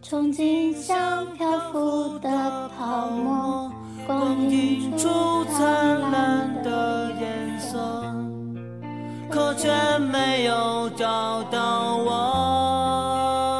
[0.00, 3.68] 憧憬像漂浮的泡沫，
[4.06, 5.08] 光映出
[5.46, 8.14] 灿烂的颜色。
[9.28, 9.68] 可却
[9.98, 13.51] 没有找到我。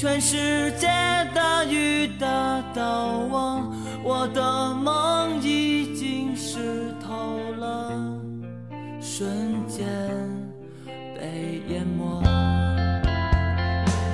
[0.00, 0.86] 全世界
[1.34, 2.26] 大雨打
[2.74, 3.70] 到我，
[4.02, 7.92] 我的梦已经湿透了，
[8.98, 9.28] 瞬
[9.66, 9.86] 间
[11.14, 12.22] 被淹没。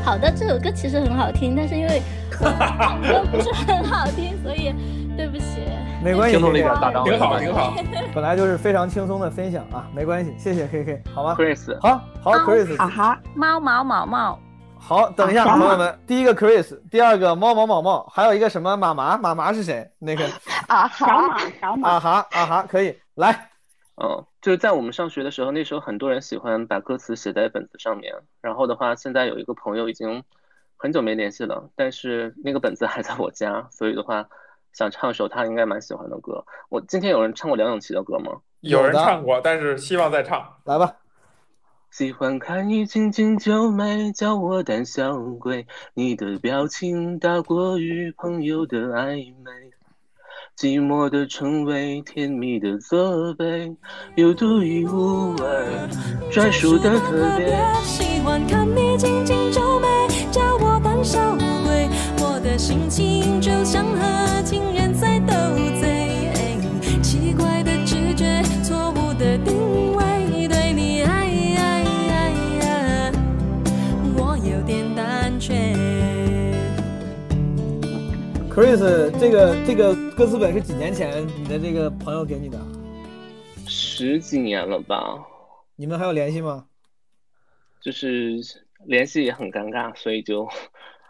[0.05, 4.75] 好的，这首歌其实很好听，但是因为唱歌不是很好听，所以
[5.17, 5.45] 对不起。
[6.03, 7.75] 没关系，听懂了一点大张伟挺好，挺好。
[8.13, 14.39] 本来就是非常轻松的分享啊，没关系，谢谢 K K，好吗 Chris 好好，Chris，好好，猫毛毛毛，
[14.87, 19.91] 好，等一下，啊朋友们，第一个 Chris，第二个猫毛毛毛，还有一个什么马麻马麻是谁？
[19.99, 20.25] 那个
[20.69, 23.51] 啊 哈，小马小马啊哈啊哈，可以来，
[24.01, 28.15] 嗯，就是在我们上学的时候，那时候很多人喜欢把歌词写在本子上面。
[28.41, 30.23] 然后的话，现在有一个朋友已经
[30.77, 34.25] 很久没联系了，但是那个本子还在我家，所以的话，
[34.73, 36.45] 想唱首他应该蛮喜欢的歌。
[36.69, 38.31] 我今天有人唱过梁咏琪的歌吗？
[38.61, 40.49] 有人唱过，但是希望再唱。
[40.63, 40.95] 来吧。
[41.91, 45.67] 喜欢看你紧紧皱眉，叫我胆小鬼。
[45.95, 49.51] 你的表情大过于朋友的暧昧，
[50.59, 53.75] 寂寞的称谓，甜蜜的责备，
[54.15, 55.89] 有独一无二，
[56.31, 57.57] 专属的特别。
[57.83, 59.87] 喜欢看你紧紧皱眉，
[60.31, 61.89] 叫我胆小鬼。
[62.19, 65.16] 我的心情就像和情人在
[78.57, 78.81] Chris，
[79.21, 82.59] 这个这个歌词本是几年前你的这个朋友给你的？
[83.67, 85.23] 十几年了吧？
[85.75, 86.65] 你们还有联系吗？
[87.83, 88.41] 就是
[88.87, 90.49] 联系也很尴尬，所以就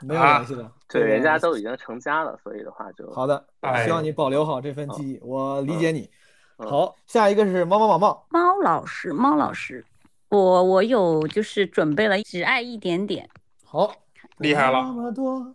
[0.01, 0.73] 没有联系了。
[0.89, 6.11] 对，人家都已经成家了，所以的话就好的，哎希望你保留好这份记忆，我理解你。
[6.59, 9.85] 嗯好，下一个是猫猫毛毛，猫老师，猫老师，
[10.31, 13.31] 我我有就是准备了，只爱一点点。
[13.63, 13.95] 好，
[14.39, 14.81] 厉害了。
[14.81, 15.55] 那么多，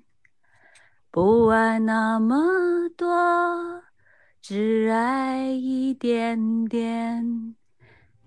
[1.13, 2.37] 不爱那么
[2.95, 3.05] 多，
[4.41, 7.53] 只爱一点点。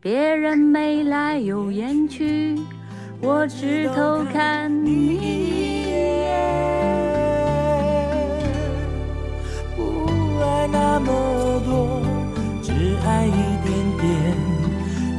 [0.02, 2.60] 别人眉来又眼去，
[3.22, 5.86] 我只偷看你一
[6.18, 6.36] 眼。
[9.74, 11.06] 不爱那么
[11.64, 12.02] 多，
[12.62, 12.70] 只
[13.06, 13.32] 爱一
[13.64, 14.36] 点点。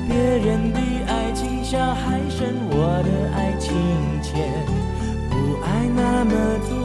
[0.07, 3.73] 别人的爱情像海深，我的爱情
[4.21, 4.53] 浅。
[5.31, 6.31] 不爱那么
[6.69, 6.84] 多，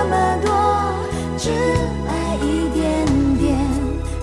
[0.00, 0.52] 那么多，
[1.36, 1.50] 只
[2.06, 3.04] 爱一点
[3.36, 3.58] 点。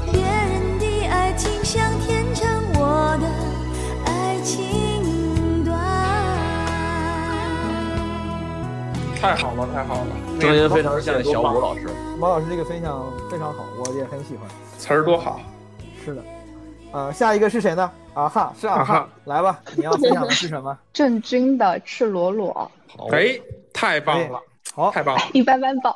[0.10, 3.28] 别人的爱情像天长，我的
[4.06, 5.78] 爱情短。
[9.20, 11.90] 太好了，太好了，声音非常像小武老师。
[12.18, 14.48] 毛老师这个分享非常好，我也很喜欢。
[14.78, 15.42] 词儿多好。
[16.06, 16.24] 是的，
[16.94, 17.92] 呃，下一个是谁呢？
[18.14, 20.78] 啊哈，是啊啊哈哈，来吧，你要分享的是什么？
[20.94, 22.72] 郑钧的《赤裸裸
[23.12, 23.38] 哎，
[23.74, 24.40] 太棒了，
[24.76, 25.96] 好，太棒了，》一般般棒。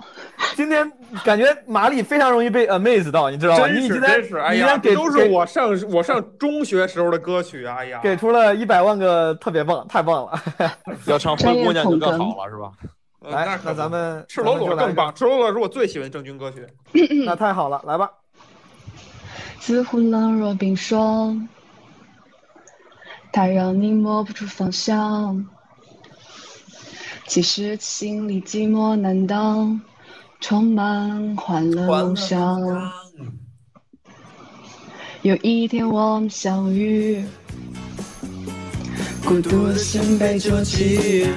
[0.55, 0.89] 今天
[1.25, 3.67] 感觉马里非常容易被 amaze 到，你知道吗？
[3.67, 10.41] 真是你已经在真是，哎呀，都是我上我上中学时候的歌曲啊，哎呀，给出了一百万个特别棒，太棒了！
[11.05, 12.71] 要唱灰姑娘就更好了，是吧？
[13.29, 16.65] 来，那那咱们赤裸裸更棒，赤裸裸是我最喜欢郑钧歌曲。
[17.25, 18.09] 那太好了，来吧。
[19.59, 21.49] 似乎冷若冰霜，
[23.33, 25.45] 它让你摸不出方向。
[27.29, 29.79] 其实心里寂寞难当，
[30.41, 32.59] 充满欢乐梦想。
[35.21, 37.23] 有一天我们相遇，
[39.23, 41.27] 孤独的心被捉起。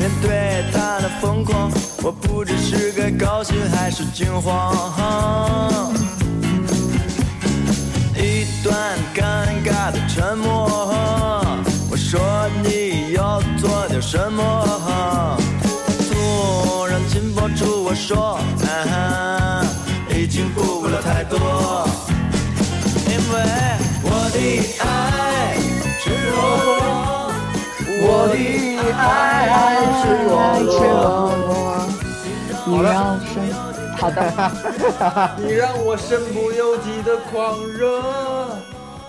[0.00, 1.70] 面对他的疯狂，
[2.02, 4.74] 我不知是该高兴还是惊慌。
[8.16, 10.68] 一段尴尬的沉默，
[11.88, 12.20] 我说
[12.64, 15.36] 你要做点什么。
[16.08, 19.64] 突然紧迫住我说，啊，
[20.10, 21.38] 已经顾不了太多，
[23.06, 23.34] 因为
[24.02, 24.36] 我的
[24.80, 25.56] 爱
[26.00, 26.70] 赤裸裸，
[28.02, 28.34] 我的
[28.96, 28.98] 爱
[30.00, 30.30] 赤裸
[30.66, 30.70] 裸。
[32.66, 33.34] 你让我生，
[33.96, 34.18] 好的。
[35.38, 38.00] 你让我身不由己的狂热。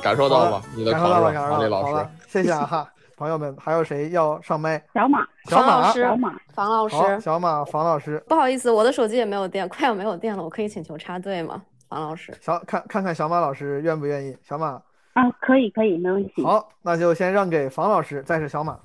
[0.02, 1.57] 感受到了你的感受到了，狂热，感受到了。
[1.57, 2.88] 马丽老师好了。，谢谢啊哈，
[3.22, 4.84] 朋友们，还有谁要上麦？
[4.95, 11.61] 小马，小马，小马，房老师，小马，房老师，不好意思，我的手机也没有电，快要没有电了，我可以请求插队吗？
[11.88, 14.35] 房老师，小看看看小马老师愿不愿意？
[14.41, 14.69] 小马，
[15.14, 16.43] 啊，可以可以，没问题。
[16.43, 18.76] 好，那就先让给房老师，再是小马。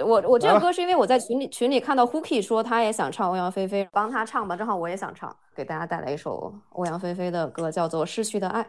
[0.00, 8.62] 我我这来吧个歌是因为我在群里群里看到 Hooky 说他也想唱欧阳菲菲，帮他唱吧，正好我也想唱，给大家带来一首欧阳菲菲的歌，叫做《失去的爱》。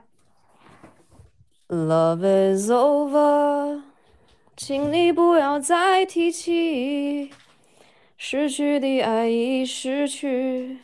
[1.67, 3.81] Love is over，
[4.57, 7.29] 请你不要再提起，
[8.15, 10.77] 失去的爱已失去，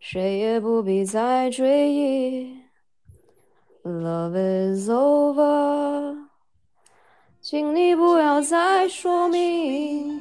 [0.00, 2.56] 谁也不必再追忆。
[3.84, 4.34] Love
[4.74, 6.16] is over，
[7.40, 10.20] 请你不要再说明，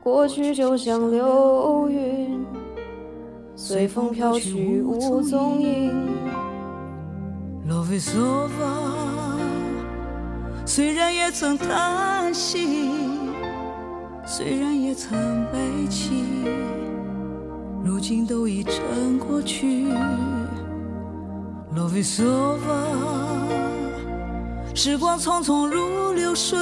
[0.00, 2.46] 过去就像流云，
[3.56, 6.06] 随风飘去无踪影。
[7.68, 9.23] Love is over，
[10.66, 12.90] 虽然也曾叹息，
[14.26, 16.24] 虽然也曾悲泣，
[17.84, 19.86] 如今都已成过去。
[21.76, 22.58] Love is over，
[24.74, 26.58] 时光匆匆如流水，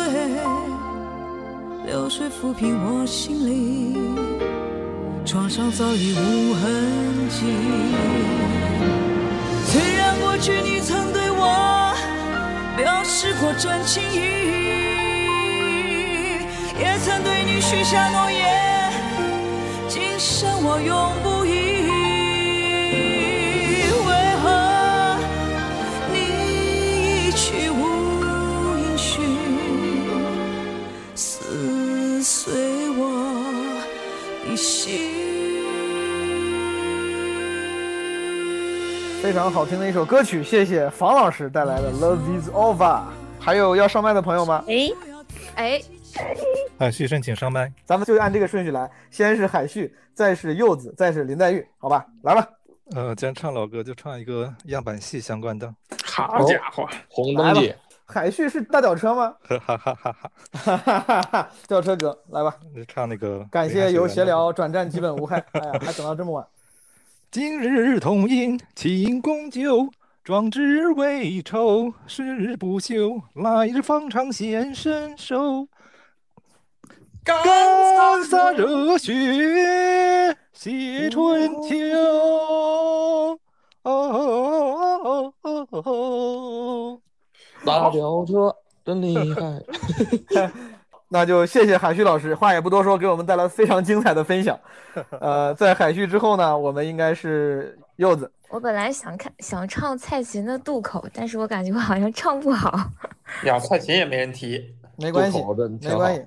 [1.86, 3.96] 流水抚平我心里，
[5.24, 7.46] 创伤早已无痕迹。
[9.66, 11.21] 虽然过去你曾对
[13.14, 14.16] 试过真情意，
[16.80, 18.90] 也曾对你许下诺言，
[19.86, 21.50] 今生我永不移。
[24.06, 24.10] 为
[24.42, 24.44] 何
[26.10, 26.14] 你
[27.28, 27.91] 一去无
[39.32, 42.76] 非常好听的一首歌曲，谢谢房老师带来的《Love Is Over》。
[43.40, 44.62] 还有要上麦的朋友吗？
[44.68, 44.90] 哎
[45.54, 45.82] 哎
[46.78, 47.72] 海，旭申，请上麦。
[47.86, 52.46] 咱们就按这个顺序来，先是海旭，再是柚子，再是林黛玉，好吧，来吧。
[52.94, 55.74] 呃，既然唱老歌，就唱一个样板戏相关的。
[56.04, 57.74] 好家伙，红灯记。
[58.04, 59.34] 海旭是大吊车吗？
[59.48, 61.48] 哈哈哈哈哈哈哈哈哈！
[61.66, 62.54] 吊车哥，来吧。
[62.74, 63.42] 你唱那个。
[63.50, 65.42] 感谢由闲聊转战基本无害。
[65.52, 66.46] 哎呀，还等到这么晚。
[67.32, 69.88] 今日同饮庆功酒，
[70.22, 75.66] 壮志未酬誓不休，来日方长显身手。
[77.24, 81.78] 干洒热血写春秋。
[81.96, 83.38] 哦
[83.82, 87.00] 哦哦哦哦！
[87.64, 88.54] 大吊车
[88.84, 89.62] 真厉害。
[91.12, 94.58] 那就谢谢海旭老师，话也不多说，给我们带来非常精彩的分享。
[95.20, 98.32] 呃，在海旭之后呢，我们应该是柚子。
[98.48, 102.90] 我本来想看想唱蔡琴的《渡口》，但是我感觉我好像唱不好。
[103.44, 105.38] 呀，蔡琴也没人提， 没关系，
[105.82, 106.26] 没关系。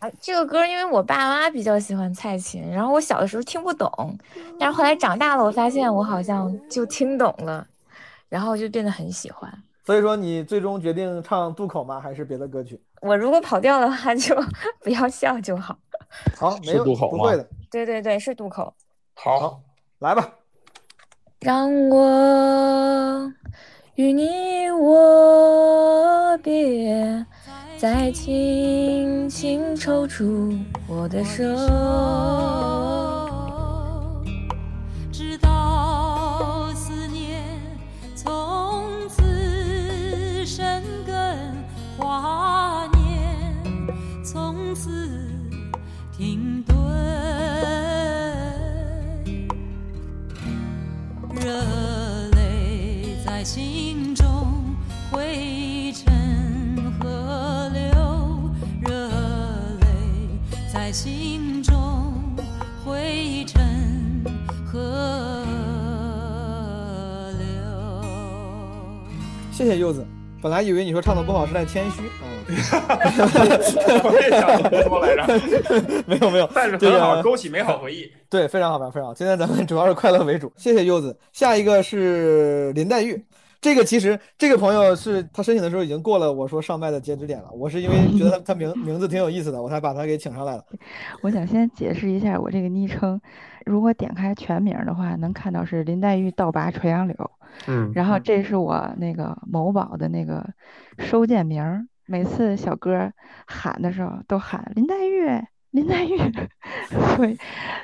[0.00, 4.18] 啊，这个歌因为我爸妈比较喜欢蔡琴，然后我小的时候听不懂，
[4.60, 7.66] 但是后来长大了，我发现我好像就听懂了，
[8.28, 9.50] 然后就变得很喜欢。
[9.86, 11.98] 所以说，你最终决定唱《渡口》吗？
[11.98, 12.78] 还是别的歌曲？
[13.00, 14.34] 我如果跑调的话，就
[14.82, 15.76] 不要笑就好。
[16.36, 17.48] 好，没有不会的。
[17.70, 18.72] 对对对，是渡口。
[19.14, 19.60] 好，
[19.98, 20.32] 来吧。
[21.40, 23.32] 让我
[23.96, 27.26] 与你握别，
[27.78, 30.52] 再轻轻抽出
[30.88, 31.44] 我的手，
[69.66, 70.06] 谢谢柚子。
[70.40, 72.30] 本来以为你说唱的不好是在谦虚啊。
[74.04, 75.22] 我也想这么说来着。
[76.06, 78.08] 没有没有，但是很好，勾起美好回忆。
[78.30, 79.12] 对，非常好，非常好。
[79.12, 80.52] 今天咱们主要是快乐为主。
[80.56, 81.18] 谢谢柚子。
[81.32, 83.20] 下一个是林黛玉，
[83.60, 87.48] 这个其实这个朋友是他申请的时候已经过了我说上麦的截止点了。
[87.52, 90.64] 我是因为觉得他他名名字挺有意思的，我才把他给请上来了。
[91.22, 93.20] 我想先解释一下我这个昵称，
[93.66, 97.30] 如果点开全名的话，能看到是林黛玉倒拔垂杨柳。
[97.66, 100.46] 嗯，然后这是我那个某宝的那个
[100.98, 103.12] 收件名儿，每次小哥
[103.46, 105.26] 喊的时候都喊林黛玉，
[105.70, 106.16] 林黛玉，
[107.16, 107.36] 所以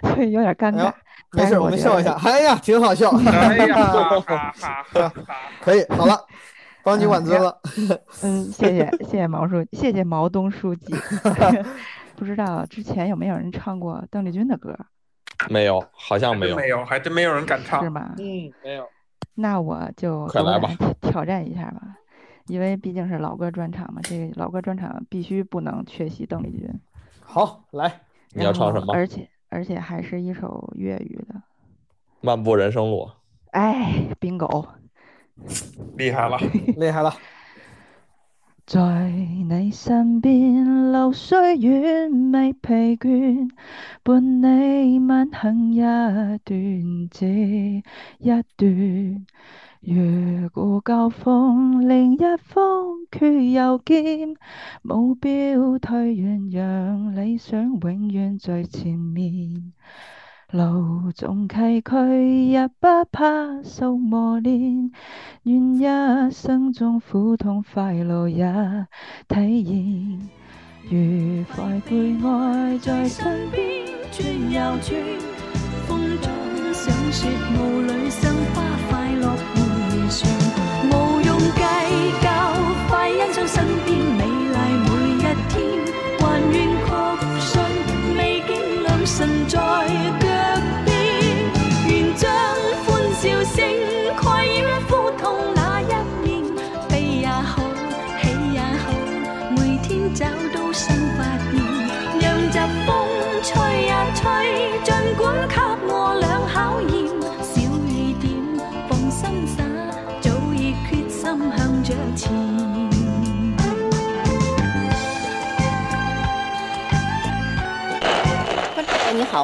[0.03, 0.93] 所以有点尴尬。
[1.33, 2.13] 没事，我们笑一下。
[2.23, 3.11] 哎呀，挺好笑。
[3.11, 5.13] 哎呀， 哈哈哈哈！
[5.63, 6.21] 可以，好了，
[6.85, 7.59] 帮你挽尊了。
[8.23, 10.95] 嗯，谢谢谢谢毛书，谢谢毛东书记。
[12.15, 14.79] 不知道之前有没有人唱过邓丽君的歌？
[15.51, 18.15] 没有，好像没有，没有，还真没有人敢唱，是吗？
[18.19, 18.89] 嗯，没有。
[19.35, 20.69] 那我就快来吧，
[21.01, 21.97] 挑战一下吧，
[22.49, 26.69] 因为毕竟是老歌专场嘛，这个老歌专场必须不能缺席邓丽君。
[27.23, 28.01] 好，来，
[28.33, 28.93] 你要唱什么？
[28.95, 31.35] 而且而且还是一首粤语的
[32.21, 33.07] 《漫步人生路》。
[33.53, 34.67] 哎，bingo，
[35.97, 36.39] 厉害了，
[36.77, 37.15] 厉害了。
[38.65, 43.51] 在你身边流岁月未疲倦，
[44.03, 47.83] 伴你漫行一段接
[48.19, 49.27] 一段。
[49.81, 54.37] 越过交锋，另一方却又见
[54.83, 59.73] 目标退远，让理想永远在前面。
[60.53, 64.93] 路纵崎岖也不怕受磨练，
[65.45, 68.45] 愿一生中苦痛快乐也
[69.27, 70.29] 体验，
[70.91, 73.67] 愉快悲哀在身边
[74.11, 74.95] 转又转，
[75.87, 76.31] 风中
[76.75, 79.62] 赏雪雾里赏花快乐。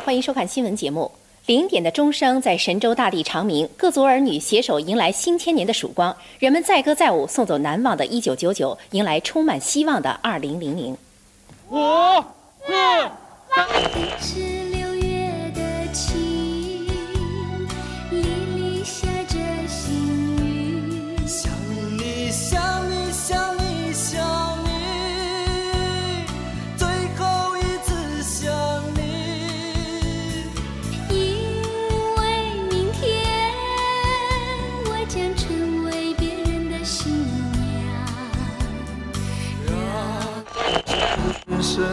[0.01, 1.11] 欢迎收看新闻节目。
[1.47, 6.15] 零点的钟声在神州大地长鸣，各族儿女携手迎来新千年的曙光。
[6.39, 10.97] 人们载歌载舞，送走难忘的1999，，迎来充满希望的2000。
[11.71, 11.77] 五
[12.67, 12.73] 四
[13.55, 14.78] 三。
[41.79, 41.87] 等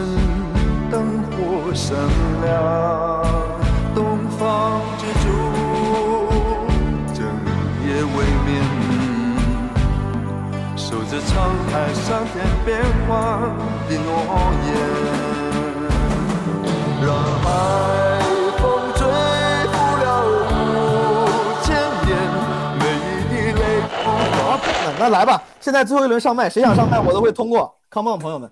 [0.90, 1.96] 灯火闪
[2.42, 3.22] 亮，
[3.94, 5.24] 东方之珠
[7.14, 7.22] 整
[7.86, 8.48] 夜未眠，
[10.76, 11.30] 守着沧
[11.70, 12.34] 海桑田
[12.64, 13.14] 变幻
[13.88, 14.10] 的诺
[14.66, 14.68] 言。
[17.00, 17.08] 让
[17.44, 17.46] 海
[18.58, 18.64] 风
[18.96, 19.00] 吹
[19.70, 20.04] 不了
[20.50, 20.50] 五
[21.62, 21.66] 千
[22.06, 22.10] 年，
[22.80, 23.62] 每一滴泪
[24.02, 24.04] 光。
[24.98, 26.98] 那来吧，现在最后一轮上麦，谁想上麦？
[26.98, 27.72] 我都会通过。
[27.88, 28.50] Come on，朋友们。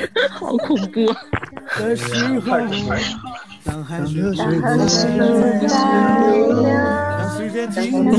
[0.30, 1.14] 好恐怖！
[3.70, 4.98] 的时候，当海水当海在水
[7.16, 8.10] 让时间停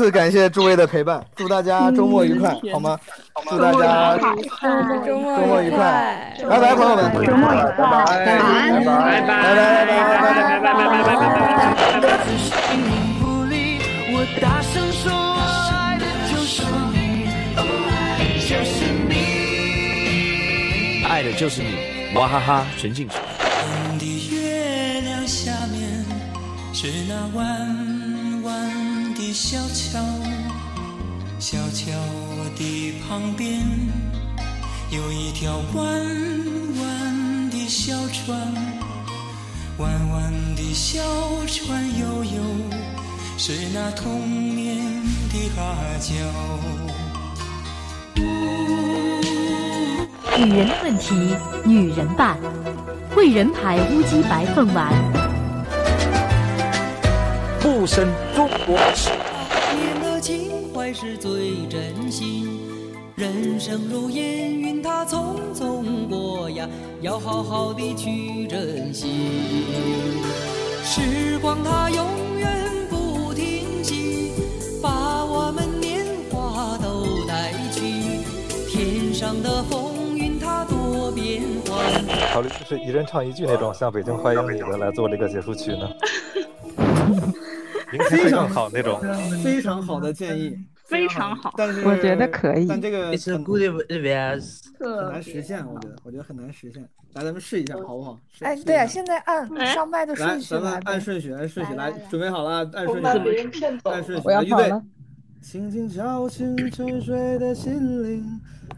[0.02, 3.00] 次感谢诸位的陪伴，祝大家周末愉快，好吗？
[3.48, 4.18] 祝大家
[5.06, 9.94] 周末周末愉快，拜拜，朋友们，周末愉快拜拜，拜拜，拜拜，拜拜，拜
[10.58, 11.22] 拜，拜拜，
[11.92, 12.10] 拜拜。
[14.14, 15.14] 我大声说，
[15.72, 17.30] 爱的就是你，
[17.60, 17.62] 爱
[18.18, 18.74] 的就是
[19.08, 19.14] 你。
[21.06, 21.68] 爱的就是你，
[22.16, 23.14] 娃哈哈陈信手。
[23.38, 25.80] 红的月亮下面
[26.74, 27.71] 是那弯弯的
[29.44, 30.00] 小桥，
[31.40, 31.92] 小桥
[32.56, 33.60] 的旁边
[34.92, 35.84] 有一条弯
[36.78, 38.38] 弯的小船，
[39.80, 41.02] 弯弯的小
[41.48, 42.40] 船悠悠，
[43.36, 44.78] 是那童年
[45.32, 46.14] 的阿娇。
[50.38, 51.36] 女人的问题，
[51.66, 52.38] 女人办。
[53.16, 54.94] 贵人牌乌鸡白凤丸，
[57.60, 59.10] 不生中国史。
[60.22, 62.60] 情怀是最真心，
[63.16, 66.70] 人生如烟云，它匆匆过呀，
[67.02, 69.32] 要好好的去珍惜。
[70.84, 72.06] 时光它永
[72.38, 74.32] 远不停息，
[74.80, 77.82] 把我们年华都带去。
[78.70, 82.06] 天上的风云它多变幻。
[82.32, 85.90] 考虑就是一人唱一句那种，像《北京欢迎你》的来做这个结束曲呢？
[87.94, 89.00] 应该会更好那种。
[89.44, 94.60] 非常好的建议，非常好，但是我觉得可以但这个 It's a 很 good advice。
[94.80, 96.82] 很难实现，我觉得，我觉得很难实现。
[97.14, 98.18] 来，咱们试一下，好不好？
[98.32, 100.80] 试哎，对啊，现在按上麦的，顺序咱们来。
[100.86, 104.84] 按顺序，按顺序来，准备好了啊，按顺序我要来预备跑了。
[105.42, 108.24] 轻轻敲醒沉睡的心灵，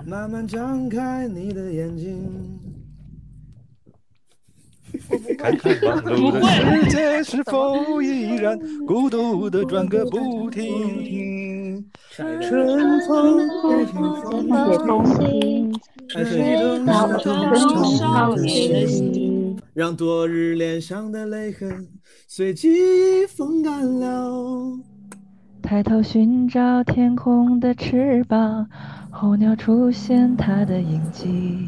[0.06, 2.60] 慢慢张开你的眼睛。
[5.38, 11.84] 看看忙碌的世界是否依然孤独的转个不停。
[12.16, 13.94] 春风吹吹
[14.86, 15.74] 风心，
[16.10, 16.86] 看谁的
[17.98, 21.88] 少年的心，让昨日脸上的泪痕
[22.28, 24.78] 随记忆风干了。
[25.64, 28.68] 抬头寻找天空的翅膀，
[29.10, 31.68] 候鸟出现它的影迹。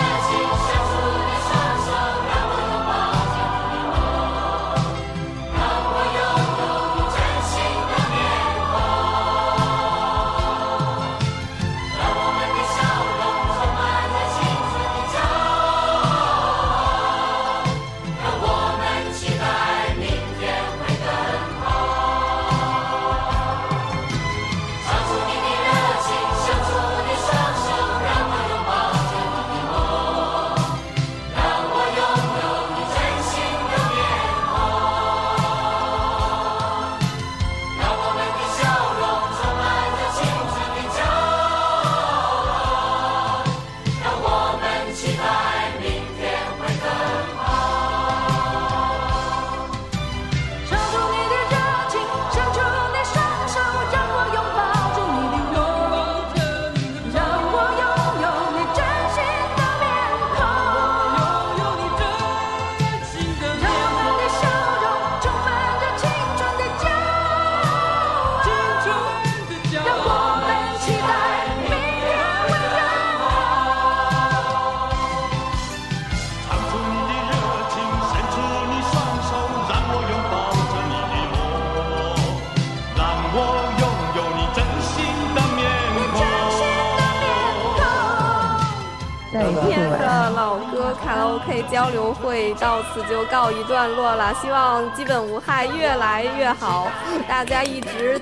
[91.71, 96.87] 交流会到此就告一段落了，希望基本无害越来越好，
[97.27, 98.19] 大家一直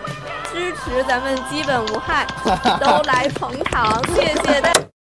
[0.51, 2.26] 支持咱们基本无害，
[2.80, 4.89] 都来捧场，谢谢大。